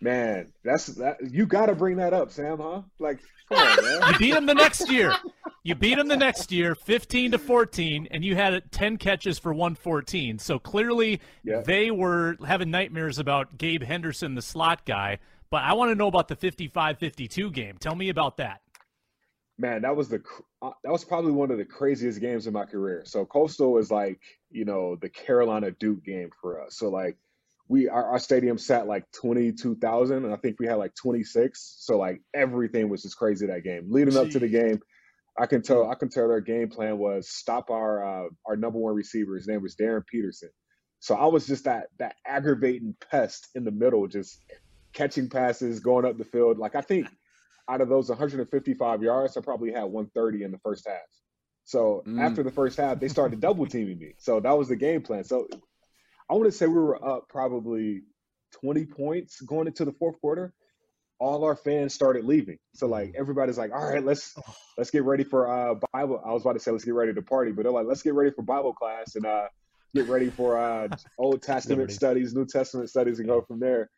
[0.00, 1.18] Man, that's that.
[1.30, 2.58] You got to bring that up, Sam.
[2.58, 2.82] Huh?
[2.98, 5.14] Like, come on, you beat him the next year.
[5.64, 9.52] You beat him the next year, 15 to 14, and you had 10 catches for
[9.52, 10.40] 114.
[10.40, 11.60] So clearly, yeah.
[11.60, 15.18] they were having nightmares about Gabe Henderson, the slot guy.
[15.50, 17.76] But I want to know about the 55-52 game.
[17.78, 18.61] Tell me about that.
[19.58, 20.22] Man, that was the
[20.62, 23.02] uh, that was probably one of the craziest games in my career.
[23.04, 26.76] So Coastal is like, you know, the Carolina Duke game for us.
[26.76, 27.16] So like
[27.68, 31.76] we our, our stadium sat like 22,000 and I think we had like 26.
[31.80, 33.86] So like everything was just crazy that game.
[33.88, 34.24] Leading Jeez.
[34.24, 34.80] up to the game,
[35.38, 38.78] I can tell I can tell their game plan was stop our uh, our number
[38.78, 39.36] one receiver.
[39.36, 40.50] His name was Darren Peterson.
[41.00, 44.38] So I was just that that aggravating pest in the middle, just
[44.92, 46.58] catching passes, going up the field.
[46.58, 47.08] Like I think
[47.68, 50.98] out of those 155 yards, I probably had 130 in the first half.
[51.64, 52.20] So mm.
[52.20, 54.14] after the first half, they started double teaming me.
[54.18, 55.24] So that was the game plan.
[55.24, 55.46] So
[56.28, 58.02] I want to say we were up probably
[58.60, 60.52] 20 points going into the fourth quarter.
[61.18, 62.58] All our fans started leaving.
[62.74, 63.14] So like mm.
[63.16, 64.34] everybody's like, all right, let's
[64.76, 66.20] let's get ready for uh Bible.
[66.26, 68.14] I was about to say let's get ready to party, but they're like, let's get
[68.14, 69.46] ready for Bible class and uh
[69.94, 73.88] get ready for uh Old Testament studies, New Testament studies, and go from there.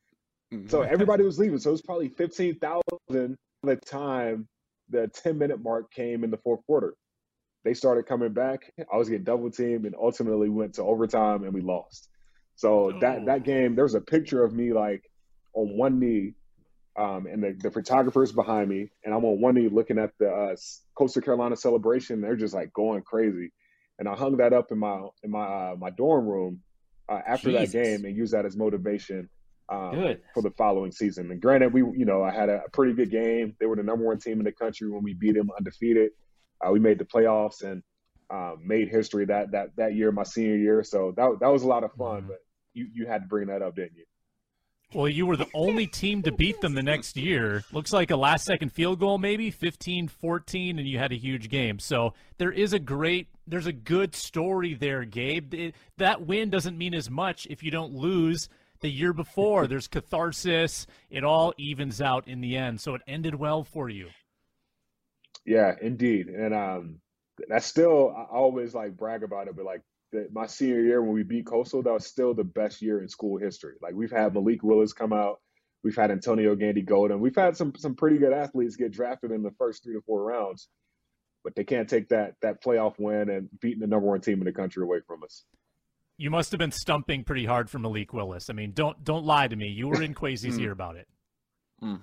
[0.53, 0.69] Mm-hmm.
[0.69, 1.59] So everybody was leaving.
[1.59, 2.61] So it was probably 15,000
[3.11, 4.49] by the time
[4.91, 6.95] the 10 minute mark came in the fourth quarter.
[7.65, 8.73] They started coming back.
[8.93, 12.09] I was getting double teamed and ultimately went to overtime and we lost.
[12.57, 13.01] So oh.
[13.01, 15.03] that, that game, there was a picture of me like
[15.55, 16.35] on one knee
[16.97, 20.31] um, and the, the photographers behind me, and I'm on one knee looking at the
[20.31, 20.57] uh,
[20.97, 22.21] Coastal Carolina celebration.
[22.21, 23.53] They're just like going crazy,
[23.99, 26.61] and I hung that up in my in my uh, my dorm room
[27.09, 27.73] uh, after Jesus.
[27.73, 29.29] that game and used that as motivation
[29.69, 31.31] um, for the following season.
[31.31, 33.55] And granted, we you know I had a, pretty good game.
[33.59, 36.11] They were the number one team in the country when we beat them undefeated.
[36.65, 37.83] Uh, we made the playoffs and
[38.31, 40.83] um, made history that that that year, my senior year.
[40.83, 42.19] So that that was a lot of fun.
[42.19, 42.29] Mm-hmm.
[42.29, 42.39] But
[42.75, 44.05] you you had to bring that up, didn't you?
[44.93, 47.65] Well, you were the only team to beat them the next year.
[47.73, 51.49] Looks like a last second field goal, maybe 15 14, and you had a huge
[51.49, 51.81] game.
[51.81, 55.53] So there is a great, there's a good story there, Gabe.
[55.53, 58.49] It, that win doesn't mean as much if you don't lose
[58.85, 59.67] the year before.
[59.67, 60.87] There's catharsis.
[61.09, 62.83] It all evens out in the end.
[62.83, 64.11] So it ended well for you.
[65.47, 66.29] Yeah, indeed.
[66.29, 67.01] And um,
[67.49, 69.81] that's still, I always like brag about it, but like
[70.13, 73.09] the, my senior year when we beat Coastal, that was still the best year in
[73.09, 73.77] school history.
[73.81, 75.41] Like we've had Malik Willis come out.
[75.83, 77.21] We've had Antonio Gandy Golden.
[77.21, 80.23] We've had some some pretty good athletes get drafted in the first three to four
[80.23, 80.69] rounds,
[81.43, 84.47] but they can't take that that playoff win and beating the number one team in
[84.47, 85.45] the country away from us.
[86.17, 88.49] You must have been stumping pretty hard for Malik Willis.
[88.49, 89.69] I mean, don't don't lie to me.
[89.69, 90.63] You were in Kwesi's hmm.
[90.63, 91.09] ear about it.
[91.81, 91.97] Hmm.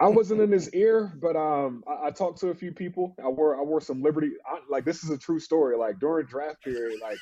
[0.00, 3.16] I wasn't in his ear, but um, I, I, talked to a few people.
[3.22, 4.30] I wore I wore some Liberty.
[4.46, 5.76] I, like this is a true story.
[5.76, 7.18] Like during draft period, like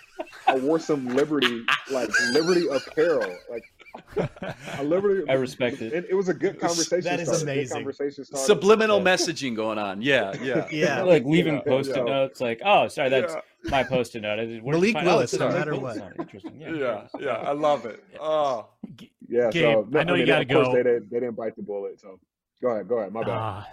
[0.46, 3.34] I wore some Liberty, like Liberty apparel.
[3.50, 3.64] Like
[4.74, 5.24] I Liberty.
[5.26, 5.94] I respect it.
[5.94, 7.04] It, it was a good conversation.
[7.04, 7.44] That is starter.
[7.44, 7.76] amazing.
[7.78, 9.04] Conversation Subliminal yeah.
[9.04, 10.02] messaging going on.
[10.02, 11.02] Yeah, yeah, yeah.
[11.02, 12.02] like leaving yeah, post-it yeah.
[12.02, 12.42] notes.
[12.42, 13.34] Like, oh, sorry, that's
[13.70, 14.38] my post-it note.
[14.64, 15.98] Malik Willis, no matter what.
[16.18, 16.60] Interesting.
[16.60, 18.02] Yeah, yeah, yeah, I love it.
[18.20, 18.68] Oh,
[19.28, 19.50] yeah.
[19.50, 20.72] Gabe, so I know I mean, you got to go.
[20.72, 22.00] They didn't, they didn't bite the bullet.
[22.00, 22.18] So
[22.62, 22.88] Go ahead.
[22.88, 23.12] Go ahead.
[23.12, 23.30] My bad.
[23.30, 23.64] Uh,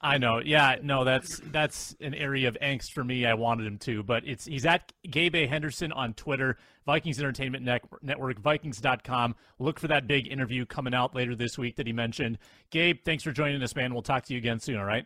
[0.00, 0.38] I know.
[0.38, 0.76] Yeah.
[0.82, 1.04] No.
[1.04, 3.26] That's that's an area of angst for me.
[3.26, 5.46] I wanted him to, but it's he's at Gabe A.
[5.46, 7.68] Henderson on Twitter, Vikings Entertainment
[8.02, 9.34] Network, Vikings.com.
[9.58, 12.38] Look for that big interview coming out later this week that he mentioned.
[12.70, 13.92] Gabe, thanks for joining us, man.
[13.92, 14.78] We'll talk to you again soon.
[14.78, 15.04] All right.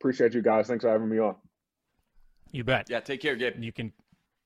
[0.00, 0.66] Appreciate you guys.
[0.66, 1.36] Thanks for having me on.
[2.52, 2.88] You bet.
[2.88, 3.00] Yeah.
[3.00, 3.62] Take care, Gabe.
[3.62, 3.92] You can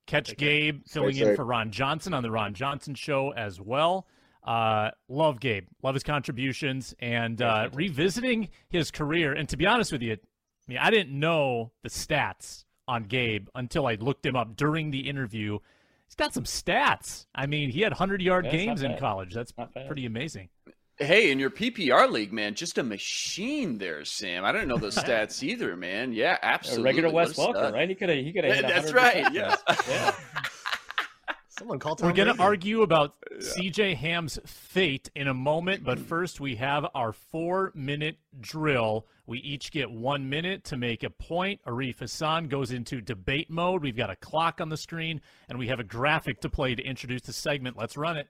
[0.06, 0.82] catch take Gabe care.
[0.86, 1.36] filling Stay in safe.
[1.36, 4.06] for Ron Johnson on the Ron Johnson Show as well.
[4.42, 9.34] Uh, love Gabe, love his contributions, and uh, revisiting his career.
[9.34, 10.18] And to be honest with you, I
[10.66, 15.08] mean, I didn't know the stats on Gabe until I looked him up during the
[15.08, 15.58] interview.
[16.06, 17.26] He's got some stats.
[17.34, 19.34] I mean, he had hundred yard yeah, games in college.
[19.34, 19.52] That's
[19.86, 20.48] pretty amazing.
[21.00, 24.44] Hey, in your PPR league, man, just a machine there, Sam.
[24.44, 26.12] I don't know those stats either, man.
[26.12, 26.82] Yeah, absolutely.
[26.82, 27.88] A regular Wes Welker, right?
[27.88, 28.18] He could have.
[28.18, 28.62] He could have.
[28.62, 29.32] That's right.
[29.32, 29.56] Yeah.
[29.88, 30.14] yeah.
[31.48, 33.38] Someone call Tom We're going to argue about yeah.
[33.38, 36.04] CJ Ham's fate in a moment, but hmm.
[36.04, 39.06] first we have our four minute drill.
[39.26, 41.60] We each get one minute to make a point.
[41.66, 43.82] Arif Hasan goes into debate mode.
[43.82, 46.82] We've got a clock on the screen, and we have a graphic to play to
[46.82, 47.78] introduce the segment.
[47.78, 48.28] Let's run it.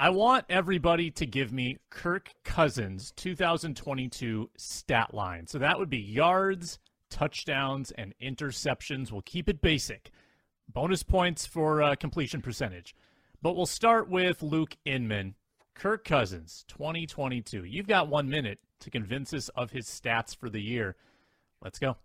[0.00, 5.46] I want everybody to give me Kirk Cousins 2022 stat line.
[5.46, 6.78] So that would be yards,
[7.10, 9.12] touchdowns, and interceptions.
[9.12, 10.10] We'll keep it basic.
[10.72, 12.94] Bonus points for uh, completion percentage.
[13.42, 15.34] But we'll start with Luke Inman.
[15.74, 17.64] Kirk Cousins 2022.
[17.64, 20.96] You've got one minute to convince us of his stats for the year.
[21.62, 21.98] Let's go.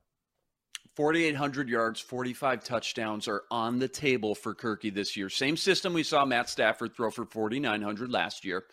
[0.96, 5.30] 4,800 yards, 45 touchdowns are on the table for Kirky this year.
[5.30, 8.64] Same system we saw Matt Stafford throw for 4,900 last year.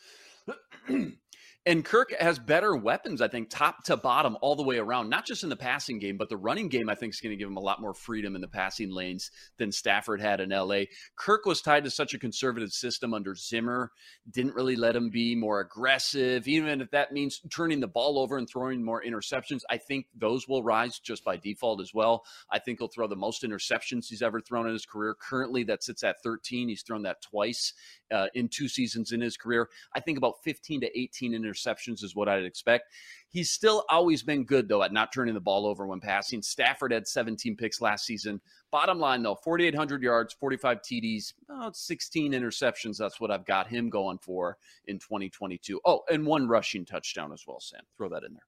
[1.65, 5.25] And Kirk has better weapons, I think, top to bottom, all the way around, not
[5.25, 7.47] just in the passing game, but the running game, I think, is going to give
[7.47, 10.87] him a lot more freedom in the passing lanes than Stafford had in LA.
[11.15, 13.93] Kirk was tied to such a conservative system under Zimmer,
[14.29, 18.39] didn't really let him be more aggressive, even if that means turning the ball over
[18.39, 19.61] and throwing more interceptions.
[19.71, 22.25] I think those will rise just by default as well.
[22.51, 25.15] I think he'll throw the most interceptions he's ever thrown in his career.
[25.15, 26.69] Currently, that sits at 13.
[26.69, 27.73] He's thrown that twice
[28.13, 29.69] uh, in two seasons in his career.
[29.95, 32.93] I think about 15 to 18 interceptions is what I'd expect.
[33.29, 36.43] He's still always been good, though, at not turning the ball over when passing.
[36.43, 38.41] Stafford had 17 picks last season.
[38.71, 42.99] Bottom line, though, 4,800 yards, 45 TDs, about 16 interceptions.
[42.99, 45.81] That's what I've got him going for in 2022.
[45.85, 47.81] Oh, and one rushing touchdown as well, Sam.
[47.97, 48.47] Throw that in there.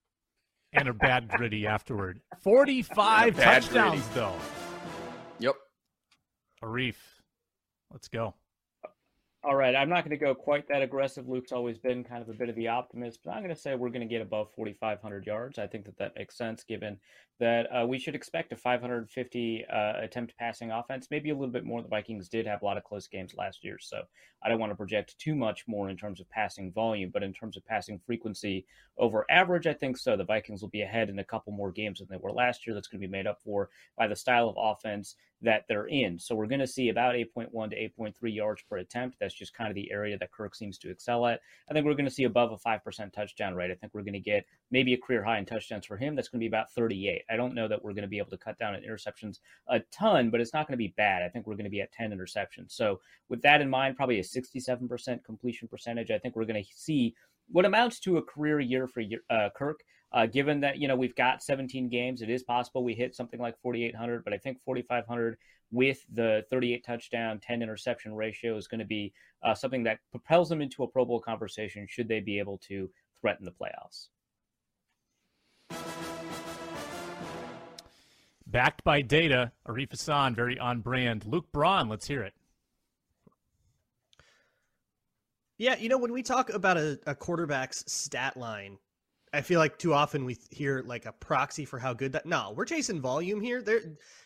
[0.73, 2.21] And a bad gritty afterward.
[2.41, 4.13] 45 touchdowns, gritty.
[4.13, 4.35] though.
[5.39, 5.55] Yep.
[6.63, 6.95] Arif,
[7.91, 8.33] let's go.
[9.47, 11.29] All right, I'm not going to go quite that aggressive.
[11.29, 13.75] Luke's always been kind of a bit of the optimist, but I'm going to say
[13.75, 15.59] we're going to get above 4,500 yards.
[15.59, 16.97] I think that that makes sense given
[17.39, 21.65] that uh, we should expect a 550 uh, attempt passing offense, maybe a little bit
[21.65, 21.81] more.
[21.81, 24.03] The Vikings did have a lot of close games last year, so
[24.41, 27.33] I don't want to project too much more in terms of passing volume, but in
[27.33, 28.65] terms of passing frequency
[28.97, 30.15] over average, I think so.
[30.15, 32.73] The Vikings will be ahead in a couple more games than they were last year.
[32.73, 36.17] That's going to be made up for by the style of offense that they're in.
[36.17, 39.17] So we're going to see about 8.1 to 8.3 yards per attempt.
[39.19, 41.41] That's just kind of the area that Kirk seems to excel at.
[41.69, 43.71] I think we're going to see above a 5% touchdown rate.
[43.71, 46.15] I think we're going to get maybe a career high in touchdowns for him.
[46.15, 47.23] That's going to be about 38.
[47.29, 49.79] I don't know that we're going to be able to cut down on interceptions a
[49.91, 51.23] ton, but it's not going to be bad.
[51.23, 52.71] I think we're going to be at 10 interceptions.
[52.71, 52.99] So
[53.29, 56.11] with that in mind, probably a 67% completion percentage.
[56.11, 57.15] I think we're going to see
[57.51, 59.81] what amounts to a career year for uh, Kirk.
[60.11, 63.39] Uh, given that you know we've got 17 games, it is possible we hit something
[63.39, 65.37] like 4,800, but I think 4,500
[65.71, 69.11] with the 38 touchdown, 10 interception ratio is going to be
[69.43, 71.85] uh, something that propels them into a Pro Bowl conversation.
[71.89, 74.07] Should they be able to threaten the playoffs?
[78.55, 81.25] Backed by data, Arif Hasan, very on brand.
[81.25, 82.33] Luke Braun, let's hear it.
[85.57, 88.77] Yeah, you know, when we talk about a, a quarterback's stat line,
[89.33, 92.25] I feel like too often we hear like a proxy for how good that.
[92.25, 93.61] No, we're chasing volume here.
[93.61, 93.81] There,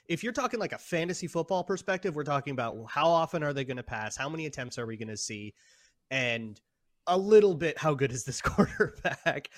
[0.07, 3.65] if you're talking like a fantasy football perspective, we're talking about how often are they
[3.65, 5.55] going to pass, how many attempts are we going to see,
[6.11, 6.61] and
[7.09, 9.49] a little bit how good is this quarterback.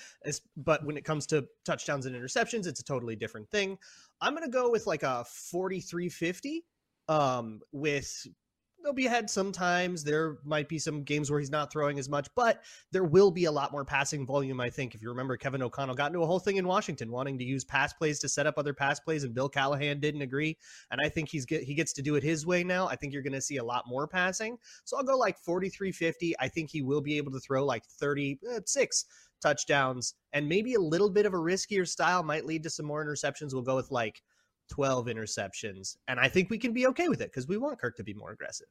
[0.56, 3.78] But when it comes to touchdowns and interceptions, it's a totally different thing.
[4.20, 6.64] I'm going to go with like a 43 50
[7.08, 8.26] Um, with
[8.82, 10.04] there'll be ahead sometimes.
[10.04, 13.44] There might be some games where he's not throwing as much, but there will be
[13.44, 14.60] a lot more passing volume.
[14.60, 17.38] I think if you remember, Kevin O'Connell got into a whole thing in Washington wanting
[17.38, 20.56] to use pass plays to set up other pass plays, and Bill Callahan didn't agree.
[20.90, 22.86] And I think he's get, he gets to do it his way now.
[22.86, 24.58] I think you're going to see a lot more passing.
[24.84, 26.34] So I'll go like 43 50.
[26.38, 30.80] I think he will be able to throw like 36 uh, touchdowns, and maybe a
[30.80, 33.52] little bit of a riskier style might lead to some more interceptions.
[33.52, 34.22] We'll go with like
[34.72, 35.98] 12 interceptions.
[36.08, 38.14] And I think we can be okay with it because we want Kirk to be
[38.14, 38.66] more aggressive.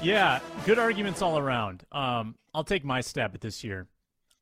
[0.00, 1.84] Yeah, good arguments all around.
[1.90, 3.88] Um, I'll take my stab at this year.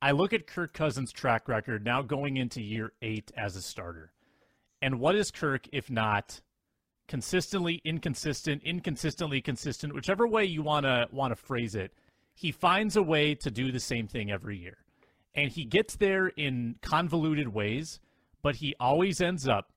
[0.03, 4.12] I look at Kirk Cousins' track record now going into year eight as a starter.
[4.83, 6.43] And what is Kirk if not
[7.09, 11.95] consistently inconsistent, inconsistently consistent, whichever way you wanna wanna phrase it,
[12.35, 14.77] he finds a way to do the same thing every year.
[15.35, 18.01] And he gets there in convoluted ways
[18.43, 19.72] but he always ends up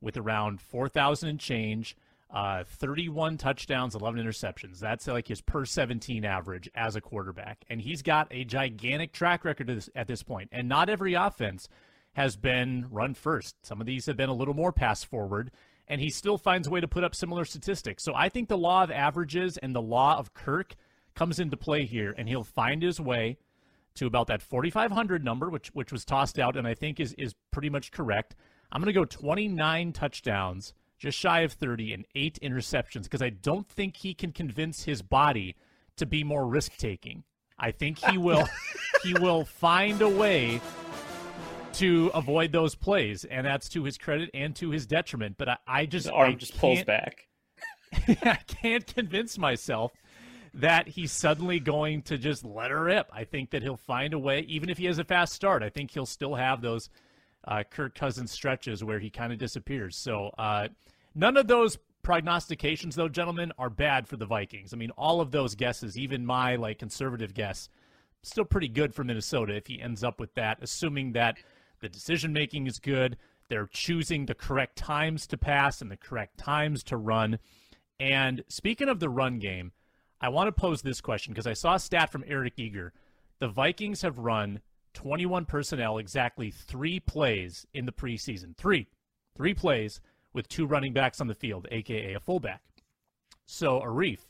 [0.00, 1.96] with around 4,000 and change,
[2.30, 4.80] uh, 31 touchdowns, 11 interceptions.
[4.80, 7.64] That's like his per 17 average as a quarterback.
[7.70, 10.48] And he's got a gigantic track record at this, at this point.
[10.52, 11.68] And not every offense
[12.14, 13.64] has been run first.
[13.64, 15.50] Some of these have been a little more pass forward,
[15.88, 18.02] and he still finds a way to put up similar statistics.
[18.02, 20.74] So I think the law of averages and the law of Kirk
[21.14, 23.38] comes into play here, and he'll find his way–
[23.94, 27.34] to about that 4,500 number, which which was tossed out, and I think is is
[27.50, 28.34] pretty much correct.
[28.70, 33.30] I'm going to go 29 touchdowns, just shy of 30, and eight interceptions because I
[33.30, 35.56] don't think he can convince his body
[35.96, 37.24] to be more risk taking.
[37.58, 38.48] I think he will
[39.02, 40.60] he will find a way
[41.74, 45.36] to avoid those plays, and that's to his credit and to his detriment.
[45.38, 47.28] But I, I just his arm I just pulls back.
[48.24, 49.92] I can't convince myself
[50.54, 53.10] that he's suddenly going to just let her rip.
[53.12, 55.62] I think that he'll find a way, even if he has a fast start.
[55.62, 56.90] I think he'll still have those
[57.44, 59.96] uh, Kirk Cousins stretches where he kind of disappears.
[59.96, 60.68] So uh,
[61.14, 64.74] none of those prognostications, though, gentlemen, are bad for the Vikings.
[64.74, 67.68] I mean, all of those guesses, even my like conservative guess,
[68.22, 71.38] still pretty good for Minnesota if he ends up with that, assuming that
[71.80, 73.16] the decision making is good.
[73.48, 77.38] They're choosing the correct times to pass and the correct times to run.
[77.98, 79.72] And speaking of the run game,
[80.22, 82.92] I want to pose this question because I saw a stat from Eric Eager.
[83.40, 84.60] The Vikings have run
[84.94, 88.56] 21 personnel exactly three plays in the preseason.
[88.56, 88.86] Three.
[89.36, 90.00] Three plays
[90.32, 92.62] with two running backs on the field, aka a fullback.
[93.46, 94.20] So, Arif,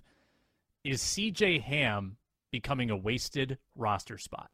[0.83, 2.17] is CJ Ham
[2.51, 4.51] becoming a wasted roster spot?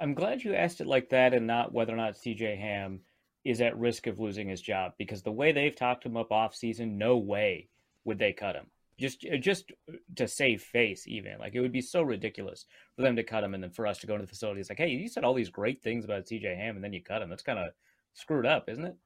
[0.00, 3.00] I'm glad you asked it like that and not whether or not CJ Ham
[3.44, 6.54] is at risk of losing his job because the way they've talked him up off
[6.54, 7.68] season, no way
[8.04, 8.66] would they cut him
[8.98, 9.72] just uh, just
[10.16, 13.54] to save face even like it would be so ridiculous for them to cut him
[13.54, 14.60] and then for us to go into the facility.
[14.60, 17.02] It's like hey you said all these great things about cj ham and then you
[17.02, 17.30] cut him.
[17.30, 17.72] That's kind of
[18.14, 18.96] screwed up isn't it?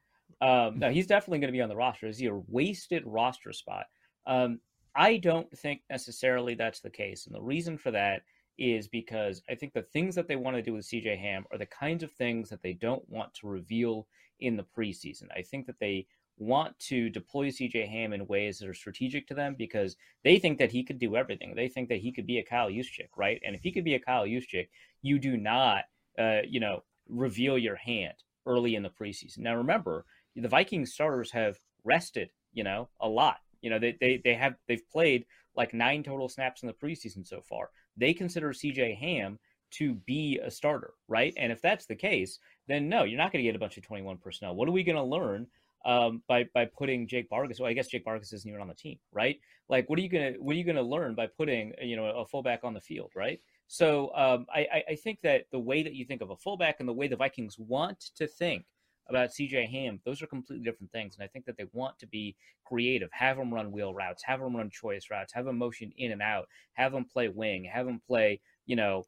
[0.40, 2.06] Um, no he's definitely going to be on the roster.
[2.08, 3.86] Is he a wasted roster spot.
[4.26, 4.60] Um,
[4.94, 8.20] i don't think necessarily that's the case and the reason for that
[8.58, 11.56] is because i think the things that they want to do with cj ham are
[11.56, 14.06] the kinds of things that they don't want to reveal
[14.42, 15.28] in the preseason.
[15.34, 16.06] I think that they
[16.42, 20.58] want to deploy CJ Ham in ways that are strategic to them because they think
[20.58, 21.54] that he could do everything.
[21.54, 23.40] They think that he could be a Kyle Juszczyk, right?
[23.44, 24.68] And if he could be a Kyle Juszczyk,
[25.02, 25.84] you do not,
[26.18, 28.14] uh, you know, reveal your hand
[28.46, 29.38] early in the preseason.
[29.38, 33.38] Now, remember, the Vikings starters have rested, you know, a lot.
[33.60, 37.26] You know, they, they, they have, they've played like nine total snaps in the preseason
[37.26, 37.70] so far.
[37.96, 39.38] They consider CJ Ham
[39.72, 41.32] to be a starter, right?
[41.36, 42.38] And if that's the case,
[42.68, 44.54] then no, you're not going to get a bunch of 21 personnel.
[44.54, 45.46] What are we going to learn
[45.84, 47.60] um, by by putting Jake Bargas.
[47.60, 49.38] Well, I guess Jake Bargas isn't even on the team, right?
[49.68, 52.24] Like, what are you gonna what are you gonna learn by putting you know a
[52.24, 53.40] fullback on the field, right?
[53.68, 56.88] So um, I, I think that the way that you think of a fullback and
[56.88, 58.66] the way the Vikings want to think
[59.08, 61.14] about CJ Ham, those are completely different things.
[61.14, 64.40] And I think that they want to be creative, have them run wheel routes, have
[64.40, 67.86] them run choice routes, have them motion in and out, have them play wing, have
[67.86, 69.04] them play, you know,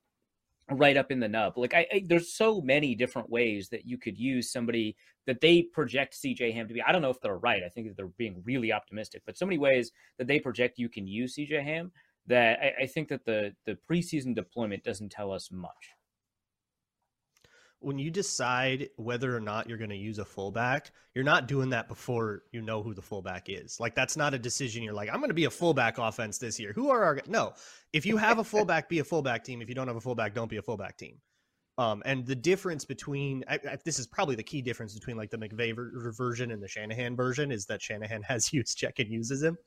[0.70, 1.56] right up in the nub.
[1.56, 4.96] Like I, I, there's so many different ways that you could use somebody
[5.26, 6.82] that they project CJ Ham to be.
[6.82, 7.62] I don't know if they're right.
[7.62, 10.88] I think that they're being really optimistic, but so many ways that they project you
[10.88, 11.92] can use CJ Ham
[12.26, 15.90] that I, I think that the the preseason deployment doesn't tell us much
[17.84, 21.70] when you decide whether or not you're going to use a fullback, you're not doing
[21.70, 23.78] that before you know who the fullback is.
[23.78, 24.82] Like that's not a decision.
[24.82, 26.72] You're like, I'm going to be a fullback offense this year.
[26.72, 27.54] Who are our no?
[27.92, 29.62] If you have a fullback, be a fullback team.
[29.62, 31.18] If you don't have a fullback, don't be a fullback team.
[31.76, 35.30] Um, and the difference between I, I, this is probably the key difference between like
[35.30, 39.10] the McVay ver- version and the Shanahan version is that Shanahan has used check and
[39.10, 39.58] uses him.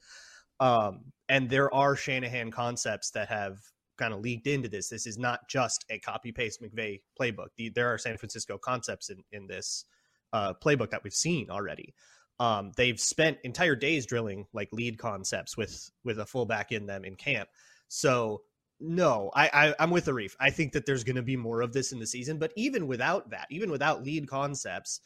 [0.60, 3.60] Um, and there are Shanahan concepts that have
[3.98, 4.90] kind of leaked into this.
[4.90, 7.48] This is not just a copy paste McVay playbook.
[7.58, 9.86] The, there are San Francisco concepts in in this
[10.34, 11.94] uh, playbook that we've seen already.
[12.40, 17.04] Um, they've spent entire days drilling like lead concepts with with a fullback in them
[17.04, 17.50] in camp.
[17.88, 18.44] So
[18.80, 20.36] no, I, I I'm with Arif.
[20.40, 22.38] I think that there's going to be more of this in the season.
[22.38, 25.02] But even without that, even without lead concepts,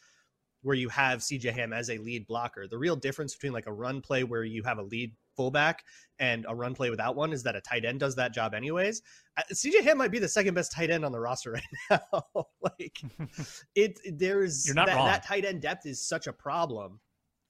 [0.62, 3.72] where you have CJ Ham as a lead blocker, the real difference between like a
[3.72, 5.82] run play where you have a lead fullback
[6.18, 9.02] and a run play without one is that a tight end does that job anyways.
[9.36, 11.52] Uh, CJ Ham might be the second best tight end on the roster
[11.90, 12.24] right now.
[12.62, 13.00] like
[13.74, 15.06] it, there's that, wrong.
[15.06, 17.00] that tight end depth is such a problem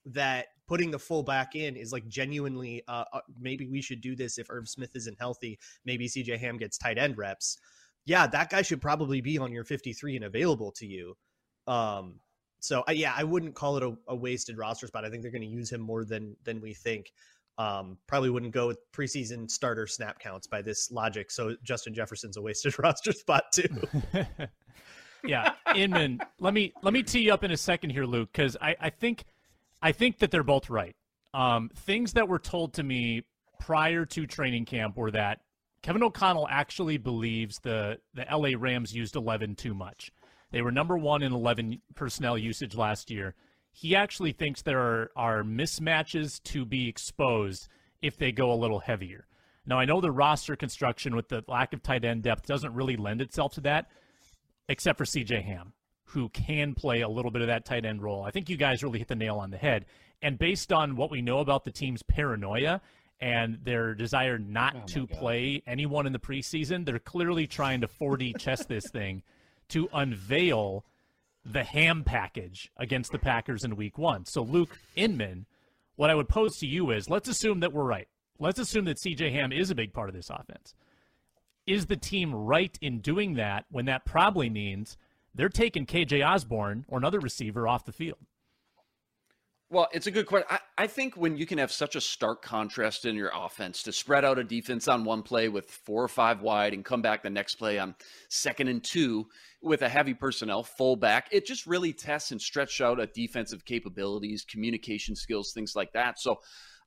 [0.06, 4.38] that putting the fullback in is like genuinely uh, uh, maybe we should do this
[4.38, 5.58] if Irv Smith isn't healthy.
[5.84, 7.58] Maybe CJ Ham gets tight end reps.
[8.04, 11.16] Yeah, that guy should probably be on your 53 and available to you.
[11.66, 12.20] Um,
[12.58, 15.04] so uh, yeah, I wouldn't call it a, a wasted roster spot.
[15.04, 17.12] I think they're going to use him more than than we think.
[17.58, 21.30] Um, probably wouldn't go with preseason starter snap counts by this logic.
[21.30, 23.68] So Justin Jefferson's a wasted roster spot too.
[25.24, 26.20] yeah, Inman.
[26.40, 28.90] let me let me tee you up in a second here, Luke, because I, I
[28.90, 29.24] think
[29.82, 30.96] I think that they're both right.
[31.34, 33.22] Um, things that were told to me
[33.60, 35.40] prior to training camp were that
[35.82, 40.12] Kevin O'Connell actually believes the the LA Rams used 11 too much.
[40.52, 43.34] They were number one in 11 personnel usage last year.
[43.72, 47.68] He actually thinks there are, are mismatches to be exposed
[48.00, 49.26] if they go a little heavier.
[49.64, 52.96] Now, I know the roster construction with the lack of tight end depth doesn't really
[52.96, 53.86] lend itself to that,
[54.68, 55.72] except for CJ Ham,
[56.04, 58.24] who can play a little bit of that tight end role.
[58.24, 59.86] I think you guys really hit the nail on the head.
[60.20, 62.80] And based on what we know about the team's paranoia
[63.20, 65.18] and their desire not Oh, to God.
[65.18, 69.22] play anyone in the preseason, they're clearly trying to 4D chess this thing
[69.68, 70.84] to unveil
[71.44, 74.24] the ham package against the Packers in week one.
[74.24, 75.46] So, Luke Inman,
[75.96, 78.08] what I would pose to you is let's assume that we're right.
[78.38, 80.74] Let's assume that CJ Ham is a big part of this offense.
[81.66, 84.96] Is the team right in doing that when that probably means
[85.34, 88.18] they're taking KJ Osborne or another receiver off the field?
[89.72, 90.48] Well, it's a good question.
[90.50, 93.92] I, I think when you can have such a stark contrast in your offense to
[93.92, 97.22] spread out a defense on one play with four or five wide and come back
[97.22, 97.94] the next play on
[98.28, 99.28] second and two
[99.62, 104.44] with a heavy personnel fullback, it just really tests and stretches out a defensive capabilities,
[104.44, 106.20] communication skills, things like that.
[106.20, 106.40] So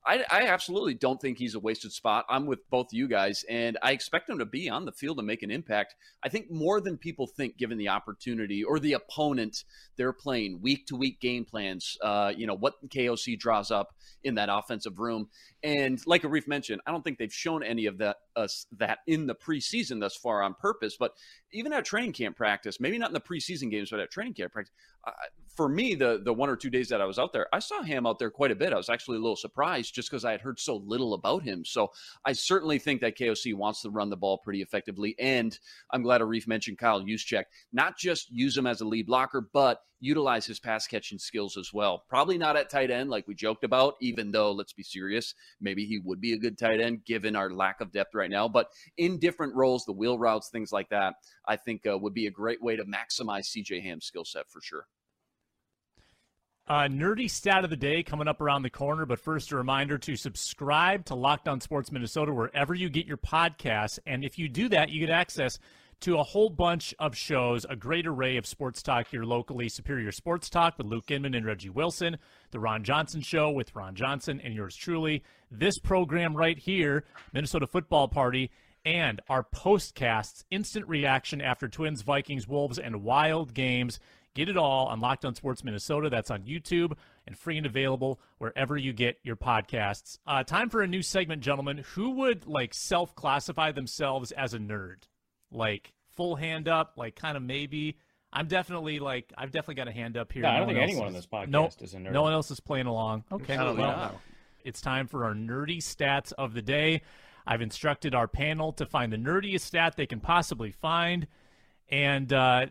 [0.05, 2.25] I, I absolutely don't think he's a wasted spot.
[2.29, 5.25] I'm with both you guys, and I expect him to be on the field and
[5.25, 5.95] make an impact.
[6.23, 9.63] I think more than people think, given the opportunity or the opponent
[9.97, 11.97] they're playing, week to week game plans.
[12.01, 15.29] Uh, you know what KOC draws up in that offensive room,
[15.63, 19.25] and like Arif mentioned, I don't think they've shown any of that us that in
[19.25, 20.97] the preseason thus far on purpose.
[20.99, 21.13] But
[21.51, 24.51] even at training camp practice, maybe not in the preseason games, but at training camp
[24.51, 24.73] practice,
[25.05, 25.11] uh,
[25.55, 27.81] for me, the the one or two days that I was out there, I saw
[27.81, 28.73] him out there quite a bit.
[28.73, 31.63] I was actually a little surprised just because I had heard so little about him.
[31.63, 31.91] So
[32.25, 35.15] I certainly think that KOC wants to run the ball pretty effectively.
[35.17, 35.57] And
[35.91, 37.45] I'm glad Arif mentioned Kyle Juszczyk.
[37.71, 41.71] Not just use him as a lead blocker, but utilize his pass catching skills as
[41.73, 42.03] well.
[42.09, 45.85] Probably not at tight end like we joked about, even though let's be serious, maybe
[45.85, 48.47] he would be a good tight end given our lack of depth right now.
[48.47, 51.15] But in different roles, the wheel routes, things like that,
[51.47, 54.61] I think uh, would be a great way to maximize CJ Ham's skill set for
[54.61, 54.87] sure.
[56.67, 59.99] Uh, nerdy stat of the day coming up around the corner, but first a reminder
[59.99, 63.99] to subscribe to Locked On Sports Minnesota wherever you get your podcasts.
[64.07, 65.59] And if you do that, you get access
[66.01, 69.69] to a whole bunch of shows, a great array of sports talk here locally.
[69.69, 72.17] Superior Sports Talk with Luke Inman and Reggie Wilson,
[72.51, 77.67] The Ron Johnson Show with Ron Johnson and yours truly, this program right here, Minnesota
[77.67, 78.51] Football Party,
[78.85, 83.99] and our postcasts, instant reaction after Twins, Vikings, Wolves, and Wild games.
[84.35, 86.09] Get it all on Locked On Sports Minnesota.
[86.09, 86.91] That's on YouTube
[87.25, 90.19] and free and available wherever you get your podcasts.
[90.27, 91.85] Uh, time for a new segment, gentlemen.
[91.93, 95.03] Who would like self-classify themselves as a nerd?
[95.55, 97.97] Like full hand up, like kind of maybe.
[98.31, 100.43] I'm definitely like I've definitely got a hand up here.
[100.43, 102.11] No, I don't think else anyone on this podcast no, is a nerd.
[102.11, 103.23] No one else is playing along.
[103.31, 104.19] Okay, well, not.
[104.63, 107.01] it's time for our nerdy stats of the day.
[107.47, 111.27] I've instructed our panel to find the nerdiest stat they can possibly find.
[111.89, 112.67] And uh,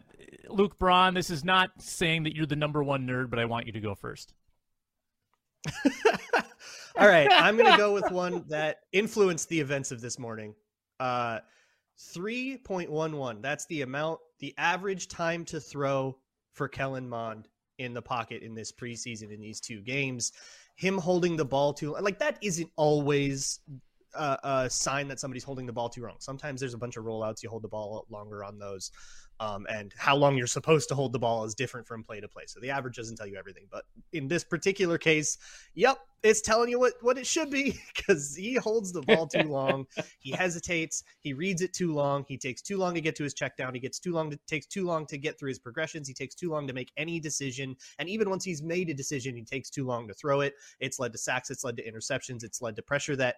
[0.49, 3.67] Luke Braun, this is not saying that you're the number one nerd, but I want
[3.67, 4.35] you to go first.
[6.97, 10.55] All right, I'm going to go with one that influenced the events of this morning.
[11.01, 11.41] Uh,
[11.99, 13.43] 3.11.
[13.43, 16.17] That's the amount, the average time to throw
[16.53, 20.33] for Kellen Mond in the pocket in this preseason in these two games.
[20.77, 23.61] Him holding the ball too like that isn't always
[24.15, 26.17] a, a sign that somebody's holding the ball too wrong.
[26.21, 28.91] Sometimes there's a bunch of rollouts, you hold the ball longer on those.
[29.41, 32.29] Um, and how long you're supposed to hold the ball is different from play to
[32.29, 32.45] play.
[32.47, 33.65] So the average doesn't tell you everything.
[33.71, 35.39] But in this particular case,
[35.75, 39.49] yep, it's telling you what, what it should be because he holds the ball too
[39.49, 39.87] long.
[40.21, 41.03] he hesitates.
[41.21, 42.25] He reads it too long.
[42.29, 43.75] He takes too long to get to his check down.
[43.75, 46.07] He gets too long to takes too long to get through his progressions.
[46.07, 47.77] He takes too long to make any decision.
[47.99, 50.55] And even once he's made a decision, he takes too long to throw it.
[50.81, 51.51] It's led to sacks.
[51.51, 52.45] It's led to interceptions.
[52.45, 53.37] It's led to pressure that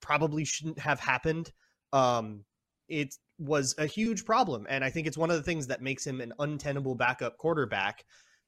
[0.00, 1.52] probably shouldn't have happened.
[1.92, 2.44] Um,
[2.88, 4.66] it was a huge problem.
[4.68, 8.04] And I think it's one of the things that makes him an untenable backup quarterback.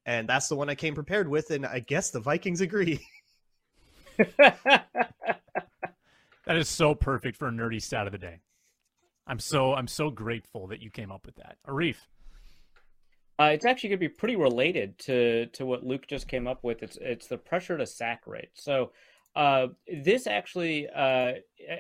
[0.07, 1.51] And that's the one I came prepared with.
[1.51, 3.05] And I guess the Vikings agree.
[4.39, 4.87] that
[6.49, 8.41] is so perfect for a nerdy stat of the day.
[9.27, 11.57] I'm so I'm so grateful that you came up with that.
[11.67, 11.97] Arif.
[13.41, 16.63] Uh, it's actually going to be pretty related to to what Luke just came up
[16.63, 16.83] with.
[16.83, 18.51] It's it's the pressure to sack rate.
[18.53, 18.93] So
[19.35, 21.33] uh, this actually, uh,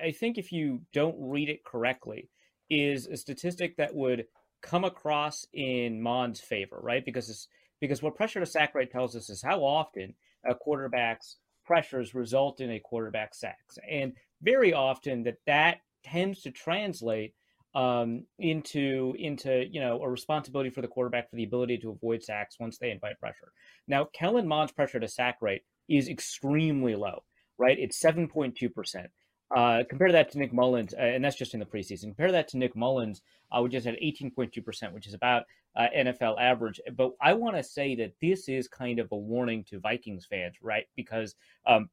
[0.03, 2.29] I think, if you don't read it correctly,
[2.71, 4.27] is a statistic that would
[4.63, 7.05] come across in Mond's favor, right?
[7.05, 7.49] Because it's
[7.81, 10.15] because what pressure to sack rate tells us is how often
[10.49, 11.37] a quarterback's
[11.67, 14.13] pressures result in a quarterback sacks, and
[14.43, 17.35] very often that that tends to translate
[17.75, 22.23] um, into into you know a responsibility for the quarterback for the ability to avoid
[22.23, 23.53] sacks once they invite pressure.
[23.89, 27.25] Now, Kellen Mond's pressure to sack rate is extremely low,
[27.59, 27.79] right?
[27.79, 29.11] It's seven point two percent.
[29.55, 32.05] Uh, compare that to Nick Mullens, uh, and that's just in the preseason.
[32.05, 33.21] Compare that to Nick Mullens,
[33.53, 35.45] uh, which is at 18.2%, which is about
[35.77, 36.81] uh, NFL average.
[36.97, 40.57] But I want to say that this is kind of a warning to Vikings fans,
[40.63, 40.87] right?
[40.97, 41.35] Because
[41.67, 41.89] um,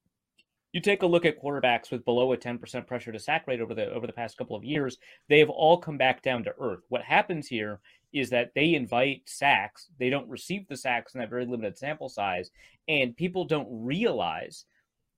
[0.71, 3.73] you take a look at quarterbacks with below a 10% pressure to sack rate over
[3.73, 4.97] the over the past couple of years,
[5.27, 6.83] they have all come back down to earth.
[6.89, 7.79] What happens here
[8.13, 12.09] is that they invite sacks, they don't receive the sacks in that very limited sample
[12.09, 12.51] size,
[12.87, 14.65] and people don't realize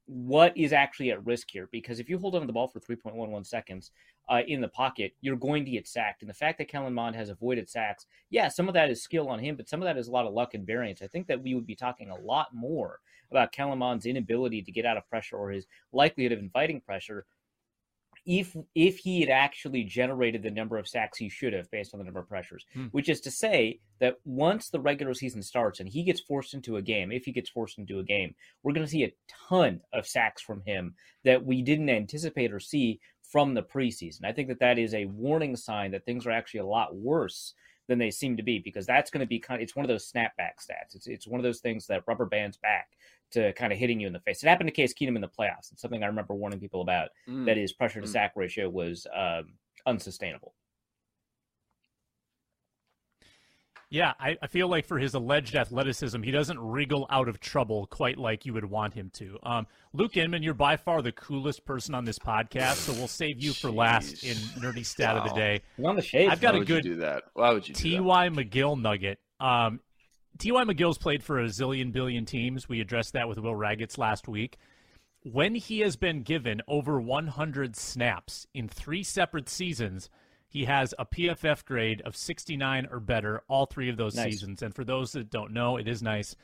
[0.05, 2.79] what is actually at risk here because if you hold on to the ball for
[2.79, 3.91] 3.11 seconds
[4.29, 6.21] uh, in the pocket, you're going to get sacked.
[6.21, 9.29] And the fact that Kellen Mond has avoided sacks, yeah, some of that is skill
[9.29, 11.01] on him, but some of that is a lot of luck and variance.
[11.01, 12.99] I think that we would be talking a lot more
[13.31, 17.25] about Kellen Mond's inability to get out of pressure or his likelihood of inviting pressure
[18.25, 21.99] if if he had actually generated the number of sacks he should have based on
[21.99, 22.85] the number of pressures, hmm.
[22.87, 26.77] which is to say that once the regular season starts and he gets forced into
[26.77, 29.13] a game, if he gets forced into a game, we're going to see a
[29.49, 34.25] ton of sacks from him that we didn't anticipate or see from the preseason.
[34.25, 37.53] I think that that is a warning sign that things are actually a lot worse
[37.87, 39.89] than they seem to be because that's going to be kind of it's one of
[39.89, 40.95] those snapback stats.
[40.95, 42.89] It's it's one of those things that rubber bands back
[43.31, 44.43] to kind of hitting you in the face.
[44.43, 45.71] It happened to Case Keenum in the playoffs.
[45.71, 47.09] It's something I remember warning people about.
[47.27, 47.45] Mm.
[47.45, 48.11] That his pressure to mm.
[48.11, 49.53] sack ratio was um,
[49.85, 50.53] unsustainable.
[53.93, 57.85] Yeah, I, I, feel like for his alleged athleticism, he doesn't wriggle out of trouble
[57.85, 59.37] quite like you would want him to.
[59.43, 63.39] Um, Luke Inman, you're by far the coolest person on this podcast, so we'll save
[63.39, 65.21] you for last in nerdy stat wow.
[65.21, 65.61] of the day.
[65.77, 66.27] You're on the shade.
[66.29, 67.25] I've got Why a good do that.
[67.35, 67.75] Why would you?
[67.75, 68.29] T.Y.
[68.29, 69.19] McGill nugget.
[69.39, 69.79] Um,
[70.39, 70.63] T.Y.
[70.63, 72.67] McGill's played for a zillion billion teams.
[72.67, 74.57] We addressed that with Will Ragatz last week.
[75.21, 80.09] When he has been given over 100 snaps in three separate seasons,
[80.53, 84.33] he has a PFF grade of 69 or better all three of those nice.
[84.33, 84.61] seasons.
[84.61, 86.35] And for those that don't know, it is nice.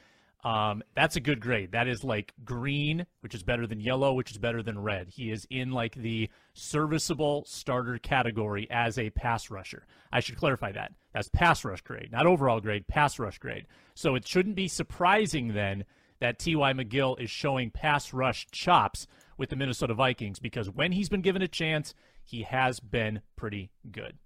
[0.43, 1.73] Um, that's a good grade.
[1.73, 5.09] That is like green, which is better than yellow, which is better than red.
[5.09, 9.85] He is in like the serviceable starter category as a pass rusher.
[10.11, 10.91] I should clarify that.
[11.13, 13.67] That's pass rush grade, not overall grade, pass rush grade.
[13.93, 15.85] So it shouldn't be surprising then
[16.19, 16.73] that T.Y.
[16.73, 19.05] McGill is showing pass rush chops
[19.37, 21.93] with the Minnesota Vikings because when he's been given a chance,
[22.29, 24.17] he has been pretty good.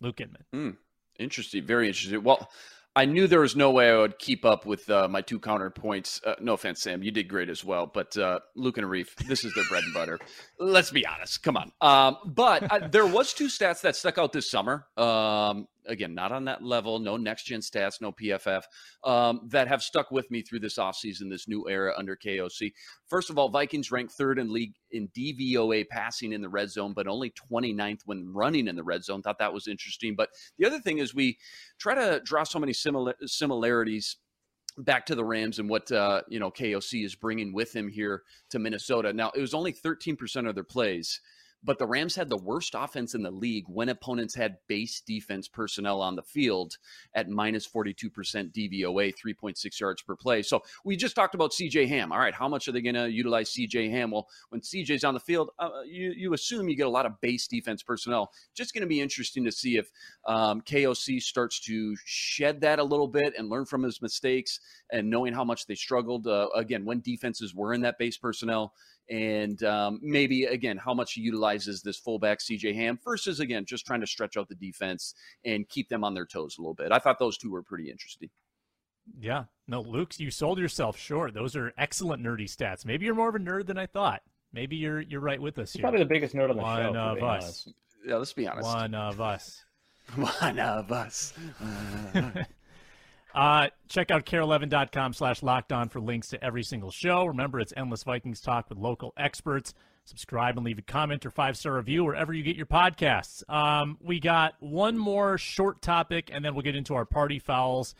[0.00, 0.44] Luke Inman.
[0.54, 0.76] Mm,
[1.18, 1.64] interesting.
[1.64, 2.22] Very interesting.
[2.22, 2.48] Well,
[2.94, 6.24] I knew there was no way I would keep up with uh, my two counterpoints.
[6.24, 7.86] Uh, no offense, Sam, you did great as well.
[7.86, 10.18] But uh, Luke and Arif, this is their bread and butter.
[10.58, 11.42] Let's be honest.
[11.42, 11.72] Come on.
[11.80, 14.86] Um, but I, there was two stats that stuck out this summer.
[14.96, 18.62] Um, again, not on that level, no next gen stats, no PFF,
[19.04, 22.72] um, that have stuck with me through this offseason, this new era under KOC.
[23.08, 26.92] First of all, Vikings ranked third in league in DVOA passing in the red zone,
[26.92, 29.22] but only 29th when running in the red zone.
[29.22, 30.14] Thought that was interesting.
[30.14, 31.38] But the other thing is we
[31.78, 34.16] try to draw so many similar similarities
[34.78, 38.22] back to the Rams and what uh, you know KOC is bringing with him here
[38.50, 39.12] to Minnesota.
[39.12, 41.20] Now it was only 13% of their plays
[41.64, 45.48] but the Rams had the worst offense in the league when opponents had base defense
[45.48, 46.76] personnel on the field
[47.14, 48.10] at minus 42%
[48.52, 50.42] DVOA, 3.6 yards per play.
[50.42, 52.12] So we just talked about CJ Ham.
[52.12, 54.10] All right, how much are they going to utilize CJ Ham?
[54.10, 57.20] Well, when CJ's on the field, uh, you, you assume you get a lot of
[57.20, 58.30] base defense personnel.
[58.54, 59.90] Just going to be interesting to see if
[60.26, 64.60] um, KOC starts to shed that a little bit and learn from his mistakes
[64.92, 66.26] and knowing how much they struggled.
[66.26, 68.72] Uh, again, when defenses were in that base personnel,
[69.08, 73.86] and um, maybe again how much he utilizes this fullback CJ Ham versus again just
[73.86, 76.92] trying to stretch out the defense and keep them on their toes a little bit.
[76.92, 78.30] I thought those two were pretty interesting.
[79.20, 79.44] Yeah.
[79.68, 81.34] No, Luke, you sold yourself short.
[81.34, 82.84] Those are excellent nerdy stats.
[82.84, 84.22] Maybe you're more of a nerd than I thought.
[84.52, 85.82] Maybe you're you're right with us He's here.
[85.84, 86.92] probably the biggest nerd on the One show.
[86.92, 87.42] for of us.
[87.44, 87.72] honest.
[88.06, 88.66] Yeah, let's be honest.
[88.66, 89.62] One of us.
[90.14, 91.32] One of us.
[92.14, 92.30] Uh,
[93.88, 97.26] check out kare11.com slash locked on for links to every single show.
[97.26, 99.74] Remember, it's Endless Vikings Talk with local experts.
[100.04, 103.48] Subscribe and leave a comment or five star review wherever you get your podcasts.
[103.52, 107.94] Um, we got one more short topic, and then we'll get into our party fouls.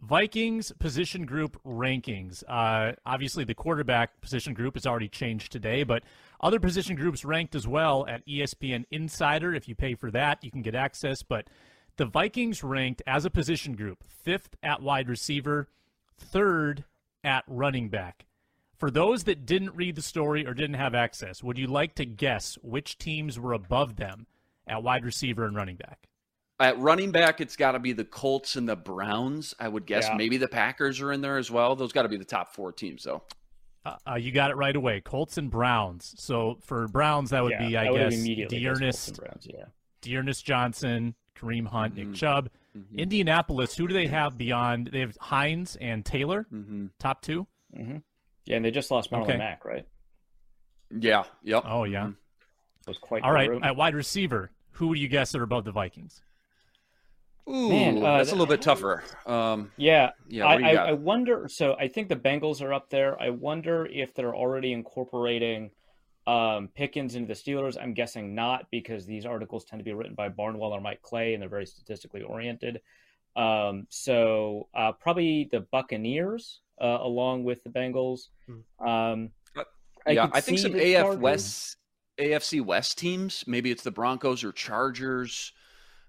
[0.00, 2.44] Vikings position group rankings.
[2.48, 6.02] Uh, obviously, the quarterback position group has already changed today, but
[6.40, 9.54] other position groups ranked as well at ESPN Insider.
[9.54, 11.22] If you pay for that, you can get access.
[11.22, 11.48] But
[11.98, 15.68] the Vikings ranked as a position group fifth at wide receiver,
[16.16, 16.84] third
[17.22, 18.24] at running back.
[18.76, 22.06] For those that didn't read the story or didn't have access, would you like to
[22.06, 24.26] guess which teams were above them
[24.68, 26.08] at wide receiver and running back?
[26.60, 29.54] At running back, it's got to be the Colts and the Browns.
[29.58, 30.16] I would guess Yeah.
[30.16, 31.74] maybe the Packers are in there as well.
[31.74, 33.22] Those got to be the top four teams, though.
[33.84, 35.00] Uh, uh, you got it right away.
[35.00, 36.14] Colts and Browns.
[36.16, 39.46] So for Browns, that would yeah, be, I that would have guess, immediately D'Ernest, Browns,
[39.48, 39.64] yeah.
[40.02, 42.06] D'Ernest Johnson, Kareem Hunt, Mhm.
[42.08, 42.50] Nick Chubb.
[42.76, 42.98] Mhm.
[42.98, 44.88] Indianapolis, who do they have beyond?
[44.88, 46.86] They have Hines and Taylor, Mm-hmm.
[46.98, 47.46] top two.
[47.74, 47.98] hmm
[48.44, 49.36] Yeah, and they just lost Marlon Okay.
[49.36, 49.86] Mack, right?
[50.90, 51.24] Yeah.
[51.42, 51.64] Yep.
[51.66, 52.10] Oh, yeah.
[52.86, 53.50] Was quite All the right.
[53.50, 53.62] room.
[53.62, 56.22] At wide receiver, who would you guess are above the Vikings?
[57.48, 59.02] Ooh, Man, uh, that's a little bit tougher.
[59.26, 60.44] Um, Yeah, yeah.
[60.46, 60.88] I, What do you I.
[60.88, 61.48] I wonder.
[61.48, 63.20] So I think the Bengals are up there.
[63.20, 65.70] I wonder if they're already incorporating
[66.28, 67.76] um, Pickens into the Steelers.
[67.80, 71.32] I'm guessing not because these articles tend to be written by Barnwell or Mike Clay,
[71.32, 72.80] and they're very statistically oriented.
[73.36, 78.28] Um, so uh, probably the Buccaneers uh, along with the Bengals.
[78.78, 79.64] Um, Uh,
[80.06, 81.18] I yeah, I think some AF Chargers.
[81.20, 81.76] West,
[82.18, 83.44] AFC West teams.
[83.46, 85.52] Maybe it's the Broncos or Chargers.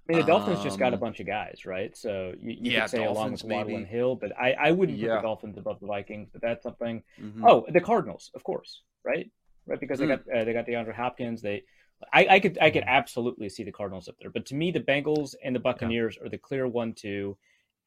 [0.08, 1.96] I mean, the Dolphins just got a Um, bunch of guys, right?
[1.96, 4.98] So you, you yeah, could say along with Waddle and Hill, but I, I wouldn't
[5.00, 5.16] put Yeah.
[5.18, 6.30] the Dolphins above the Vikings.
[6.34, 7.04] But that's something.
[7.22, 7.44] Mhm.
[7.48, 9.30] Oh, the Cardinals, of course, right?
[9.70, 10.26] Right, because they Mm.
[10.26, 11.42] got uh, they got DeAndre Hopkins.
[11.44, 11.64] They,
[12.14, 12.90] I, I could I could Mm-hmm.
[12.90, 14.32] absolutely see the Cardinals up there.
[14.32, 17.38] But to me, the Bengals and the Buccaneers are the clear one two.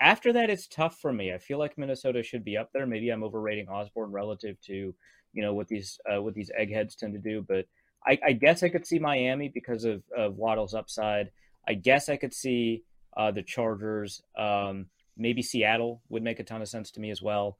[0.01, 1.33] After that, it's tough for me.
[1.33, 2.87] I feel like Minnesota should be up there.
[2.87, 4.95] Maybe I'm overrating Osborne relative to
[5.35, 7.45] you know what these uh, what these eggheads tend to do.
[7.47, 7.67] But
[8.07, 11.31] I, I guess I could see Miami because of, of Waddle's upside.
[11.69, 12.85] I guess I could see
[13.17, 14.23] uh, the Chargers.
[14.37, 17.59] Um, maybe Seattle would make a ton of sense to me as well.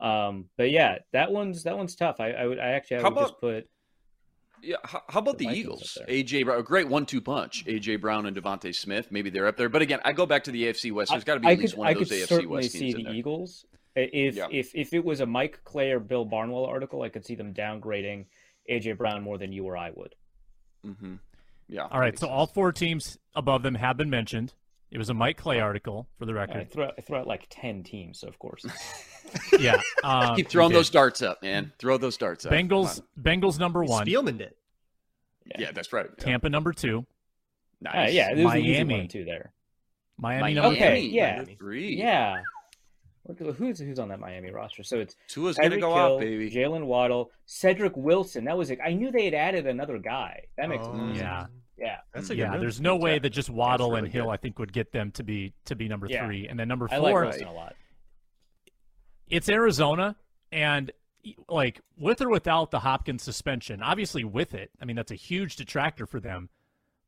[0.00, 2.20] Um, but yeah, that one's that one's tough.
[2.20, 3.68] I, I would I actually I How would just put
[4.62, 4.76] Yeah.
[4.82, 5.98] How, how about The the, Eagles?
[6.08, 7.64] AJ Brown, a great one-two punch.
[7.66, 9.08] AJ Brown and DeVonta Smith.
[9.10, 9.68] Maybe they're up there.
[9.68, 11.10] But again, I go back to the AFC West.
[11.10, 12.56] There's got to be I at least could one I of could those AFC certainly
[12.56, 13.14] West see the in there.
[13.14, 13.66] Eagles.
[13.96, 14.48] If Yeah.
[14.50, 17.54] if if it was a Mike Clay or Bill Barnwell article, I could see them
[17.54, 18.26] downgrading
[18.68, 20.14] AJ Brown more than you or I would.
[20.84, 21.14] Mm-hmm.
[21.68, 21.86] Yeah.
[21.90, 22.18] All right.
[22.18, 22.32] So sense.
[22.34, 24.52] all four teams above them have been mentioned.
[24.90, 26.70] It was a Mike Clay article for the I record.
[26.72, 28.64] throw I throw out like ten teams, so of course.
[29.58, 29.80] Yeah.
[30.04, 31.72] Um, keep throwing those darts up, man.
[31.78, 32.52] Throw those darts up.
[32.52, 33.00] Bengals.
[33.20, 34.06] Bengals number one.
[34.06, 34.52] Spielman did.
[35.58, 36.06] Yeah, that's right.
[36.18, 36.24] Yeah.
[36.24, 37.06] Tampa number two.
[37.86, 38.12] Uh, Nice.
[38.12, 38.98] yeah, there's an easy Miami.
[38.98, 39.52] one two there.
[40.18, 41.08] Miami, Miami, number Okay, three.
[41.08, 41.36] yeah.
[41.36, 41.96] number three.
[41.96, 42.40] Yeah.
[43.22, 44.82] What Who's who's on that Miami roster?
[44.82, 46.50] So it's Tua's gonna go Hill, out, baby.
[46.50, 48.44] Jaylen Waddle, Cedric Wilson.
[48.44, 48.78] That was it.
[48.84, 50.42] I knew they had added another guy.
[50.58, 51.16] That makes Oh, sense.
[51.18, 51.46] Yeah.
[51.78, 51.96] Yeah.
[52.12, 52.60] That's a good Yeah, move.
[52.60, 54.30] there's no way that just Waddle really and Hill, good.
[54.32, 56.26] I think, would get them to be to be number Yeah.
[56.26, 57.74] three, and then number I like four, Wilson a lot.
[59.28, 60.16] It's Arizona,
[60.52, 60.90] and
[61.48, 65.56] like with or without the Hopkins suspension, obviously with it, I mean that's a huge
[65.56, 66.48] detractor for them.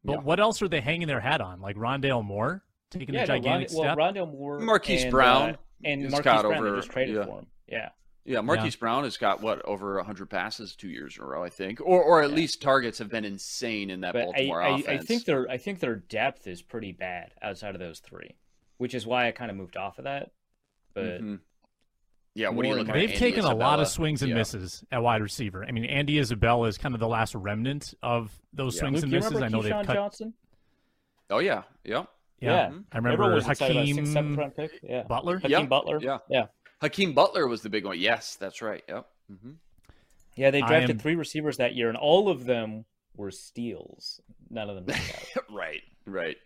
[0.05, 0.19] But Yeah.
[0.21, 1.61] what else are they hanging their hat on?
[1.61, 3.99] Like Rondale Moore taking Yeah, a no, gigantic Rond- well, step.
[3.99, 6.55] Rondale Moore, Marquise and, Brown uh, and is Marquise Brown.
[6.55, 7.25] over- they just traded yeah.
[7.25, 7.47] for him.
[7.67, 7.89] Yeah.
[8.25, 11.49] Yeah, Marquise Brown has got what over hundred passes two years in a row, I
[11.49, 12.37] think, or or at Yeah.
[12.37, 15.05] least targets have been insane in that But I, Baltimore I, I offense.
[15.07, 18.35] think their I think their depth is pretty bad outside of those three,
[18.79, 20.33] which is why I kind of moved off of that.
[20.95, 21.41] But Mhm.
[22.37, 22.95] Yeah, what are you More looking at?
[22.95, 24.37] They've Andy taken a lot of swings and Yeah.
[24.37, 25.65] misses at wide receiver.
[25.65, 28.81] I mean, Andy Isabella is kind of the last remnant of those Yeah.
[28.81, 29.43] swings Luke, and you misses.
[29.43, 29.95] I know KeeSean they've cut.
[29.95, 30.35] Johnson?
[31.31, 32.05] Oh yeah, yeah.
[32.41, 32.53] Yeah, Yeah.
[32.53, 32.85] I Everyone
[33.21, 34.71] remember was excited about sixth, Hakeem round pick.
[34.83, 35.03] Yeah.
[35.05, 35.37] Butler.
[35.39, 35.99] Hakeem Yeah, Butler.
[36.03, 36.19] yeah.
[36.29, 36.47] Yeah.
[36.83, 37.99] Hakeem Butler was the big one.
[37.99, 38.85] Yes, that's right.
[38.87, 39.07] Yep.
[39.43, 39.51] hmm
[40.37, 42.85] Yeah, they drafted am- three receivers that year, and all of them
[43.17, 44.21] were steals.
[44.51, 46.37] None of them worked right, right.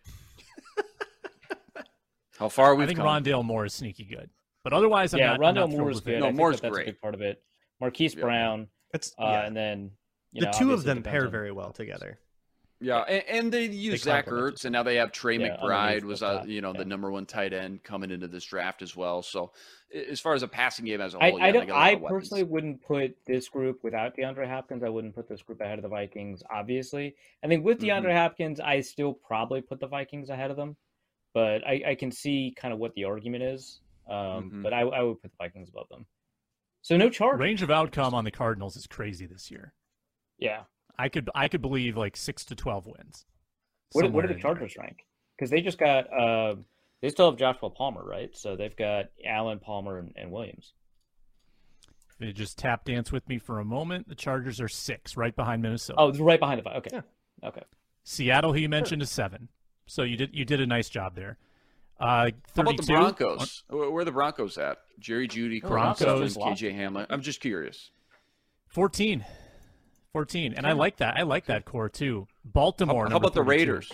[2.39, 3.07] How far I we've think come.
[3.07, 4.31] Rondale Moore is sneaky good,
[4.65, 5.45] but otherwise, I'm yeah, not.
[5.45, 6.21] I'm not Moore is good.
[6.21, 6.89] No, I think Moore's that that's great.
[6.89, 7.43] a big part of it.
[7.81, 8.21] Marquise Yeah.
[8.23, 9.47] Brown, It's uh, yeah.
[9.47, 9.91] and then
[10.33, 12.19] you the know, two of them pair on- very well together.
[12.83, 16.21] Yeah, and, and they use Zach Ertz, and now they have Trey Yeah, McBride was
[16.21, 16.79] the uh, you know yeah.
[16.79, 19.21] the number one tight end coming into this draft as well.
[19.23, 19.53] So
[19.95, 21.67] as far as a passing game as a I, whole, yeah, I don't.
[21.67, 24.83] got a lot I of personally wouldn't put this group without DeAndre Hopkins.
[24.83, 26.43] I wouldn't put this group ahead of the Vikings.
[26.51, 27.89] Obviously, I think with Mhm.
[28.03, 30.75] DeAndre Hopkins, I still probably put the Vikings ahead of them.
[31.35, 33.81] But I, I can see kind of what the argument is.
[34.11, 34.63] Um, Mhm.
[34.63, 36.07] But I, I would put the Vikings above them.
[36.83, 37.41] So no Chargers.
[37.41, 39.75] Range of outcome on the Cardinals is crazy this year.
[40.39, 40.63] Yeah.
[40.99, 43.25] I could I could believe like six to twelve wins.
[43.93, 44.43] What, what Somewhere do the in there.
[44.43, 44.99] Chargers rank?
[45.37, 46.57] Because they just got uh,
[47.03, 48.37] they still have Joshua Palmer, right?
[48.37, 50.75] So they've got Allen, Palmer, and, and Williams.
[52.19, 54.09] They just tap dance with me for a moment.
[54.09, 55.99] The Chargers are six, right behind Minnesota.
[55.99, 56.77] Oh, it's right behind the five.
[56.77, 57.49] Okay, Yeah.
[57.49, 57.63] okay.
[58.05, 59.49] Seattle, who you mentioned, is seven.
[59.87, 61.39] So you did you did a nice job there.
[62.01, 63.63] Uh, How about the Broncos?
[63.69, 64.79] Where where are the Broncos at?
[64.99, 66.37] Jerry Jeudy, Courtland Broncos.
[66.37, 67.07] KJ Hamler.
[67.11, 67.91] I'm just curious.
[68.69, 69.25] 14.
[70.13, 70.55] 14.
[70.55, 71.17] And I like that.
[71.17, 72.27] I like that core too.
[72.45, 72.95] Baltimore.
[72.95, 73.91] How, how number about the Raiders?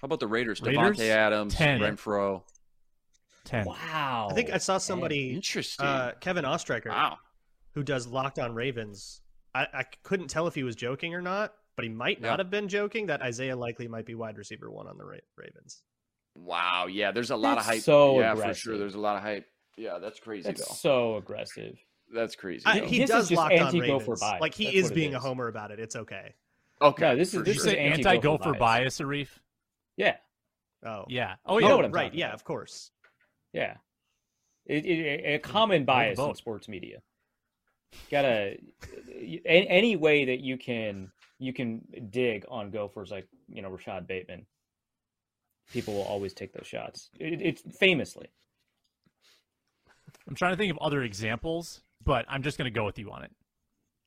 [0.00, 0.60] How about the Raiders?
[0.62, 0.96] Raiders?
[0.98, 1.80] Davante Adams, 10.
[1.80, 2.42] Renfrow.
[3.44, 3.66] 10.
[3.66, 4.28] Wow.
[4.30, 5.84] I think I saw somebody, Interesting.
[5.86, 7.18] uh, Kevin Ostreicher, wow.
[7.74, 9.20] who does Locked On Ravens.
[9.54, 12.30] I, I couldn't tell if he was joking or not, but he might Yeah.
[12.30, 15.16] not have been joking that Isaiah Likely might be wide receiver one on the Ra-
[15.36, 15.82] Ravens.
[16.34, 16.86] Wow.
[16.86, 17.82] Yeah, there's a lot of hype.
[17.82, 18.78] so yeah, for sure.
[18.78, 19.46] There's a lot of hype.
[19.76, 20.74] Yeah, that's crazy That's though.
[20.74, 21.78] so aggressive.
[22.14, 22.62] That's crazy.
[22.66, 24.20] I, he This is does just Locked On anti-gopher Ravens.
[24.20, 24.40] bias.
[24.40, 25.80] Like he That's is what it being a homer about it.
[25.80, 26.34] It's okay.
[26.82, 27.02] okay.
[27.02, 28.98] No, this is- this Did is you say anti-gopher anti-gopher bias.
[28.98, 29.28] bias, Arif?
[29.96, 30.16] Yeah,
[30.84, 31.36] Oh, Yeah.
[31.46, 31.68] Oh, You yeah.
[31.70, 32.04] know what I'm right.
[32.04, 32.34] talking Yeah, about.
[32.34, 32.90] of course.
[33.52, 33.76] yeah.
[34.66, 37.00] It, it, a common bias in sports media.
[38.10, 38.56] Gotta
[39.14, 44.06] a- any way that you can you can dig on gophers like you know Rashod
[44.06, 44.46] Bateman.
[45.72, 47.10] People will always take those shots.
[47.18, 48.28] It, it's famously.
[50.28, 53.10] I'm trying to think of other examples, but I'm just going to go with you
[53.10, 53.30] on it.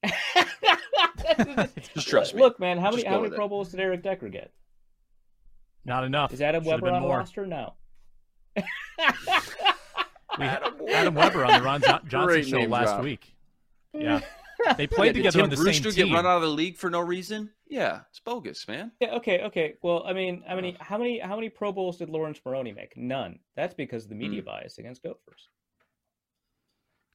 [1.96, 2.42] Just trust me.
[2.42, 3.36] Look, man, how many Just how many.
[3.36, 4.52] Pro Bowls did Eric Decker get?
[5.84, 6.32] Not enough.
[6.34, 7.18] Is Adam Should've Weber on the more.
[7.18, 7.46] roster?
[7.48, 7.74] No.
[8.56, 8.64] We
[10.46, 13.04] had Adam Weber on the Ron Jo- Johnson Great show last drop.
[13.04, 13.34] week.
[13.94, 14.20] Yeah.
[14.78, 16.08] They played did together Tim on the Brewster same team.
[16.10, 17.50] get run out of the league for no reason?
[17.68, 18.92] Yeah, it's bogus, man.
[19.00, 19.76] Yeah, okay, okay.
[19.82, 22.96] Well, I mean, how many, how many, how many Pro Bowls did Laurence Maroney make?
[22.96, 23.40] None.
[23.56, 24.46] That's because of the media Hmm.
[24.48, 25.50] bias against Gophers.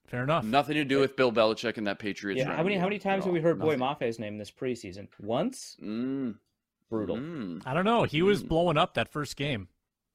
[0.07, 0.45] Fair enough.
[0.45, 2.41] Nothing to do with Bill Belichick and that Patriots.
[2.41, 2.55] Yeah.
[2.57, 5.07] How many, how many times have we heard Boye Mafe's name this preseason?
[5.21, 5.77] Once.
[5.81, 6.37] Mm,
[6.89, 7.17] Brutal.
[7.17, 7.63] mm.
[7.65, 8.03] I don't know.
[8.03, 8.49] He was Hmm.
[8.49, 9.69] blowing up that first game.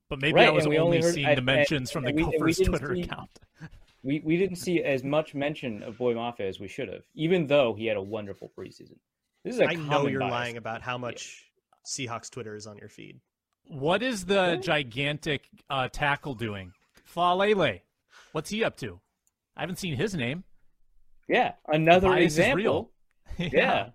[0.09, 2.09] But maybe Right, I was we only, only heard- seeing I- the mentions from the
[2.09, 3.39] and we- Gophers Twitter see- account.
[4.03, 7.47] We we didn't see as much mention of Boye Mafe as we should have, even
[7.47, 8.99] though he had a wonderful preseason.
[9.45, 10.31] This is a I know you're bias.
[10.31, 11.45] lying about how much
[11.85, 13.19] Seahawks Twitter is on your feed.
[13.67, 16.73] What is the gigantic uh, tackle doing?
[17.15, 17.81] Faalele.
[18.33, 18.99] What's he up to?
[19.55, 20.43] I haven't seen his name.
[21.29, 22.91] Yeah, another Bias is example.
[23.37, 23.51] real.
[23.51, 23.89] Yeah.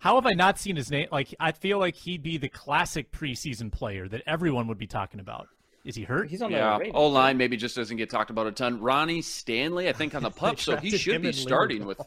[0.00, 1.08] How have I not seen his name?
[1.10, 5.18] Like, I feel like he'd be the classic preseason player that everyone would be talking
[5.20, 5.48] about.
[5.84, 6.28] Is he hurt?
[6.28, 6.94] he's on Yeah, the Ravens.
[6.96, 8.80] O line maybe just doesn't get talked about a ton.
[8.80, 12.06] Ronnie Stanley, I think, on the pup, so he should be starting with M-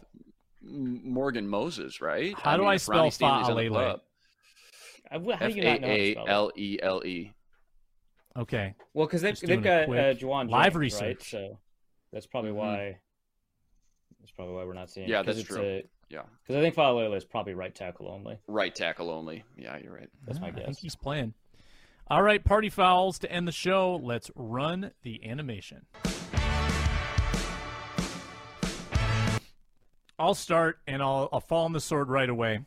[0.63, 2.33] Morgan Moses, right?
[2.39, 3.73] How do mean, I if Ronnie spell Stanley's Faalele?
[3.73, 4.05] pup,
[5.11, 6.29] I- How F do you not know how to A A spell it?
[6.31, 7.33] L E L E.
[8.37, 8.75] Okay.
[8.93, 11.21] Well, because they've, they've got uh, quick Juwan live Jones, right?
[11.21, 11.57] So
[12.13, 12.55] that's probably Mhm.
[12.55, 12.97] why.
[14.19, 15.09] That's probably why we're not seeing.
[15.09, 15.63] Yeah, it, 'cause that's it's true.
[15.65, 18.37] a- Yeah, Because I think Faalele is probably right tackle only.
[18.47, 19.43] right tackle only.
[19.57, 20.09] Yeah, you're right.
[20.27, 20.79] That's my Yeah, I think guess.
[20.81, 21.33] he's playing.
[22.07, 23.95] All right, party fouls to end the show.
[23.95, 25.85] Let's run the animation.
[30.21, 32.59] I'll start and I'll, I'll fall on the sword right away.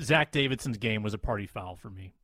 [0.00, 2.14] Zach Davidson's game was a party foul for me.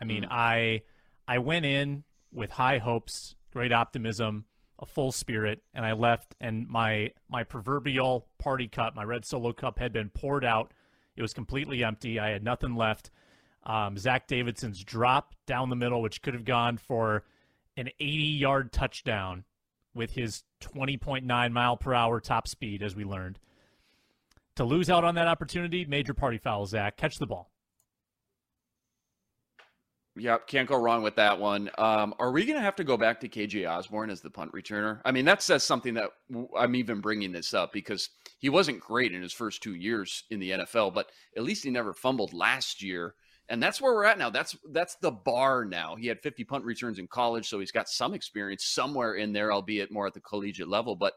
[0.00, 0.82] I mean, I
[1.28, 4.46] I went in with high hopes, great optimism,
[4.78, 9.52] a full spirit, and I left and my my proverbial party cup, my red solo
[9.52, 10.72] cup had been poured out.
[11.14, 12.18] It was completely empty.
[12.18, 13.10] I had nothing left.
[13.64, 17.24] Um, Zach Davidson's drop down the middle, which could have gone for
[17.76, 19.44] an 80 yard touchdown
[19.94, 23.38] with his 20.9 mile per hour top speed, as we learned.
[24.56, 26.96] To lose out on that opportunity, major party foul, Zach.
[26.96, 27.50] Catch the ball.
[30.16, 31.70] Yep, can't go wrong with that one.
[31.76, 34.52] Um, are we going to have to go back to KJ Osborne as the punt
[34.52, 35.00] returner?
[35.04, 36.10] I mean, that says something that
[36.56, 40.38] I'm even bringing this up because he wasn't great in his first two years in
[40.38, 43.16] the NFL, but at least he never fumbled last year.
[43.50, 44.30] And that's where we're at now.
[44.30, 45.96] That's that's the bar now.
[45.96, 49.52] He had 50 punt returns in college, so he's got some experience somewhere in there,
[49.52, 50.96] albeit more at the collegiate level.
[50.96, 51.12] But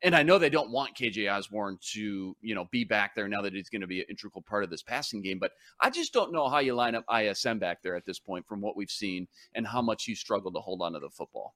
[0.00, 3.42] and I know they don't want KJ Osborne to, you know, be back there now
[3.42, 5.38] that he's going to be an integral part of this passing game.
[5.40, 8.46] But I just don't know how you line up ISM back there at this point
[8.46, 11.54] from what we've seen and how much he struggled to hold on to the football.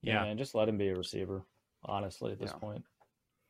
[0.00, 0.24] Yeah.
[0.24, 1.42] and just let him be a receiver.
[1.84, 2.58] Honestly, at this Yeah.
[2.58, 2.84] point.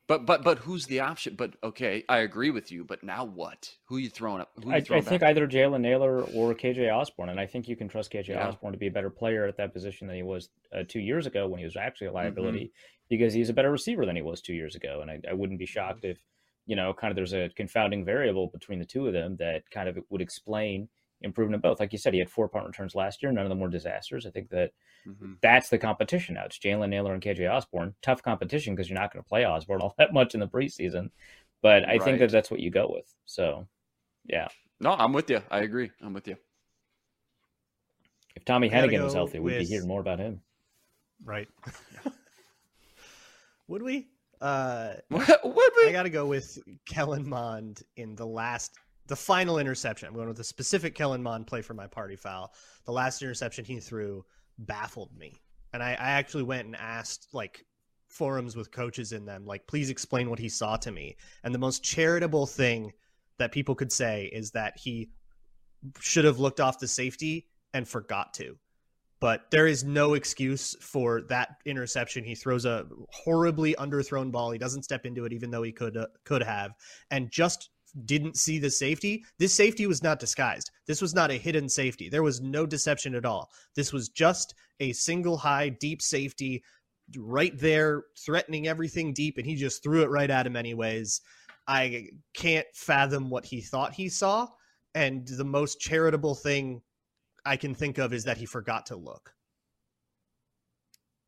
[0.09, 1.34] But but but who's the option?
[1.36, 2.82] But okay, I agree with you.
[2.84, 3.76] But now what?
[3.84, 4.50] Who are you throwing up?
[4.64, 7.68] Who I, you throwing I think either Jalen Nailor or KJ Osborne, and I think
[7.68, 8.48] you can trust KJ Yeah.
[8.48, 11.26] Osborne to be a better player at that position than he was uh, two years
[11.26, 12.16] ago when he was actually a Mm-hmm.
[12.16, 12.72] liability,
[13.11, 15.00] because he's a better receiver than he was two years ago.
[15.02, 16.18] And I, I wouldn't be shocked if
[16.66, 19.88] you know, kind of there's a confounding variable between the two of them that kind
[19.88, 20.86] of would explain
[21.22, 21.80] improvement in both.
[21.80, 24.26] Like you said, he had four punt returns last year; none of them were disasters.
[24.26, 24.72] I think that
[25.06, 25.36] Mhm.
[25.40, 26.44] that's the competition now.
[26.44, 27.94] It's Jalen Nailor and KJ Osborne.
[28.02, 31.10] Tough competition because you're not going to play Osborne all that much in the preseason.
[31.62, 33.12] But I think that that's what you go with.
[33.24, 33.66] So,
[34.24, 34.48] yeah.
[34.80, 35.42] No, I'm with you.
[35.50, 35.90] I agree.
[36.00, 36.36] I'm with you.
[38.36, 40.40] If Tommy Hennigan was go healthy, we'd be hearing more about him.
[41.24, 41.48] Right.
[43.66, 44.08] Would we?
[44.40, 45.44] Uh, What?
[45.44, 48.76] what I got to go with Kellen Mond in the last,
[49.09, 50.09] the final interception.
[50.09, 52.52] I'm going with a specific Kellen Mond play for my party foul.
[52.84, 54.24] The last interception he threw
[54.59, 55.40] baffled me,
[55.72, 57.64] and I, I actually went and asked like
[58.09, 61.16] forums with coaches in them, like, please explain what he saw to me.
[61.44, 62.92] And the most charitable thing
[63.38, 65.11] that people could say is that he
[66.00, 68.56] should have looked off the safety and forgot to.
[69.20, 72.24] But there is no excuse for that interception.
[72.24, 74.52] He throws a horribly underthrown ball.
[74.52, 76.72] He doesn't step into it, even though he could uh, could have,
[77.11, 77.70] and just
[78.05, 79.24] didn't see the safety.
[79.38, 80.70] This safety was not disguised.
[80.86, 82.09] This was not a hidden safety.
[82.09, 83.51] There was no deception at all.
[83.74, 86.62] This was just a single high, deep safety
[87.16, 91.20] right there, threatening everything deep, and he just threw it right at him anyways.
[91.66, 94.49] I can't fathom what he thought he saw,
[94.94, 96.82] and the most charitable thing
[97.44, 99.32] I can think of is that he forgot to look.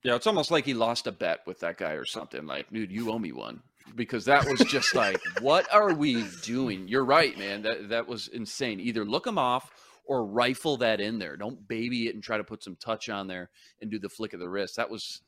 [0.02, 2.46] Yeah, it's almost like he lost a bet with that guy or something.
[2.46, 3.62] Like, dude, you owe me one
[3.96, 6.88] because that was just like, what are we doing?
[6.88, 7.62] You're right, man.
[7.62, 8.80] That that was insane.
[8.80, 9.70] Either look him off
[10.04, 11.36] or rifle that in there.
[11.36, 14.32] Don't baby it and try to put some touch on there and do the flick
[14.32, 14.76] of the wrist.
[14.76, 15.22] That was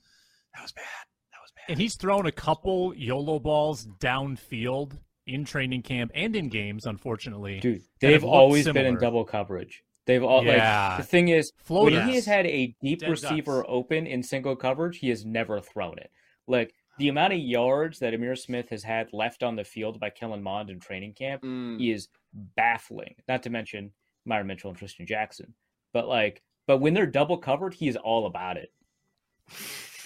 [0.55, 0.85] that was bad.
[1.33, 1.73] That was bad.
[1.73, 7.61] And he's thrown a couple YOLO balls downfield in training camp and in games, unfortunately.
[7.61, 9.83] Dude, they've have looked always been in double coverage.
[10.05, 10.89] They've all Yeah.
[10.89, 11.95] like the thing is Floaters.
[11.99, 13.69] when he has had a deep Dead receiver ducks.
[13.71, 16.11] open in single coverage, he has never thrown it.
[16.49, 20.11] Like the amount of yards that Ihmir Smith has had left on the field by
[20.11, 22.09] Kellen Mond in training camp Mm, is
[22.57, 23.15] baffling.
[23.29, 23.93] Not to mention
[24.25, 25.55] Myron Mitchell and Trishton Jackson.
[25.93, 28.73] But like, but when they're double covered, he is all about it.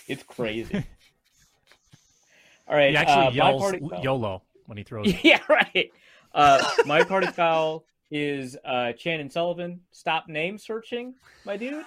[0.08, 0.74] It's crazy.
[2.68, 5.16] all right, He uh, actually my yells party foul- YOLO when he throws it.
[5.24, 5.90] yeah, right.
[6.32, 9.80] Uh, my party foul is uh, Chandon Sullivan.
[9.90, 11.14] Stop name searching,
[11.44, 11.84] my dude.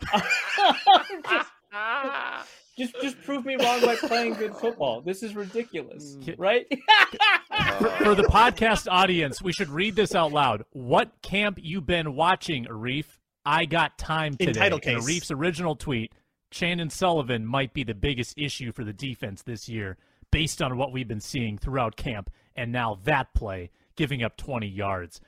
[0.12, 1.50] just,
[2.78, 5.00] just, just prove me wrong by playing good football.
[5.02, 6.34] This is ridiculous, Mm.
[6.38, 6.66] right?
[7.78, 10.64] For, for the podcast audience, we should read this out loud.
[10.72, 13.04] What camp you been watching, Arif?
[13.44, 14.58] I got time In today.
[14.60, 15.04] title In case.
[15.04, 16.12] Arif's original tweet,
[16.50, 19.96] Chandon Sullivan might be the biggest issue for the defense this year,
[20.32, 24.66] based on what we've been seeing throughout camp, and now that play giving up 20
[24.66, 25.20] yards.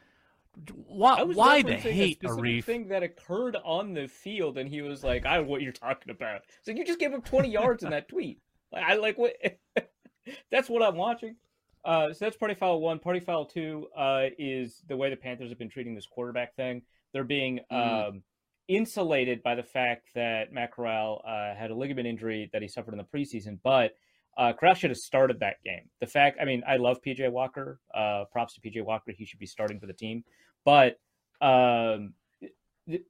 [0.87, 2.65] Why, why the a hate, specific Arif?
[2.65, 6.11] thing that occurred on the field, and he was like, "I know what you're talking
[6.11, 8.41] about." So you just gave him 20 yards in that tweet.
[8.73, 9.33] Like, I like what.
[10.51, 11.37] that's what I'm watching.
[11.85, 12.99] Uh, so that's party foul one.
[12.99, 16.83] Party foul two uh, is the way the Panthers have been treating this quarterback thing.
[17.13, 18.09] They're being Mm.
[18.09, 18.23] um,
[18.69, 22.93] insulated by the fact that Matt Corral uh, had a ligament injury that he suffered
[22.95, 23.95] in the preseason, but
[24.37, 25.89] uh, Corral should have started that game.
[26.01, 27.81] The fact, I mean, I love PJ Walker.
[27.95, 29.13] Uh, props to PJ Walker.
[29.13, 30.25] He should be starting for the team.
[30.65, 30.99] But
[31.41, 32.15] um,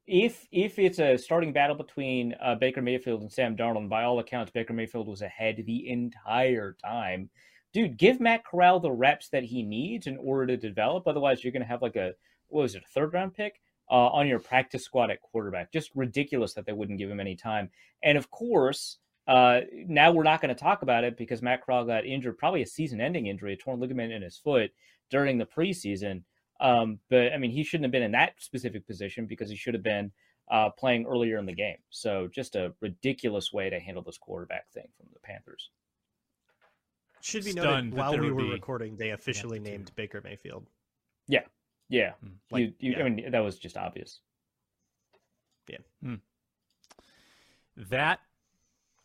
[0.07, 4.05] if if it's a starting battle between uh, Baker Mayfield and Sam Darnold, and by
[4.05, 7.31] all accounts, Baker Mayfield was ahead the entire time.
[7.73, 11.07] Dude, give Matt Corral the reps that he needs in order to develop.
[11.07, 12.15] Otherwise, you're going to have like a
[12.49, 13.61] what was it, a third round pick
[13.91, 15.73] uh, on your practice squad at quarterback.
[15.73, 17.71] Just ridiculous that they wouldn't give him any time.
[18.03, 21.85] And of course, uh, now we're not going to talk about it because Matt Corral
[21.85, 24.73] got injured, probably a season-ending injury, a torn ligament in his foot
[25.11, 26.23] during the preseason.
[26.61, 29.75] Um, but I mean, he shouldn't have been in that specific position because he should
[29.75, 30.13] have been
[30.51, 31.77] uh, playing earlier in the game.
[31.91, 35.71] So just a ridiculous way to handle this quarterback thing from the Panthers.
[37.23, 39.79] Should be Stunned noted while we were be recording, they officially aptitude.
[39.79, 40.67] named Baker Mayfield.
[41.29, 42.29] Yeah, Hmm.
[42.51, 43.05] Like, you, you, yeah.
[43.05, 44.21] I mean, that was just obvious.
[45.69, 45.79] Yeah.
[47.77, 48.21] That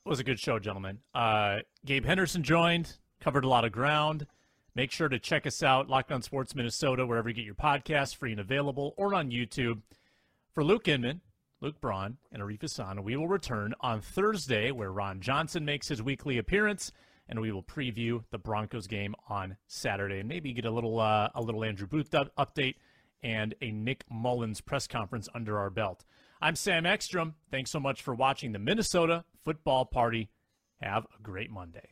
[0.05, 0.99] was a good show, gentlemen.
[1.15, 4.27] Uh, Gabe Henderson joined, covered a lot of ground.
[4.75, 8.15] Make sure to check us out, Locked On Sports Minnesota, wherever you get your podcasts,
[8.15, 9.81] free and available, or on YouTube.
[10.53, 11.21] For Luke Inman,
[11.59, 16.03] Luke Braun, and Arif Hasan, we will return on Thursday, where Ron Johnson makes his
[16.03, 16.91] weekly appearance,
[17.27, 21.29] and we will preview the Broncos game on Saturday, and maybe get a little uh,
[21.33, 22.75] a little Andrew Booth update
[23.23, 26.05] and a Nick Mullens press conference under our belt.
[26.41, 27.35] I'm Sam Ekstrom.
[27.49, 30.29] Thanks so much for watching the Minnesota Football Party.
[30.81, 31.89] Have a great Monday.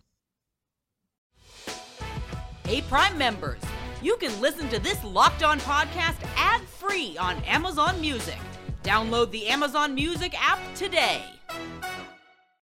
[2.65, 3.61] Hey, Prime members,
[4.02, 8.38] you can listen to this Locked On podcast ad free on Amazon Music.
[8.84, 11.24] Download the Amazon Music app today.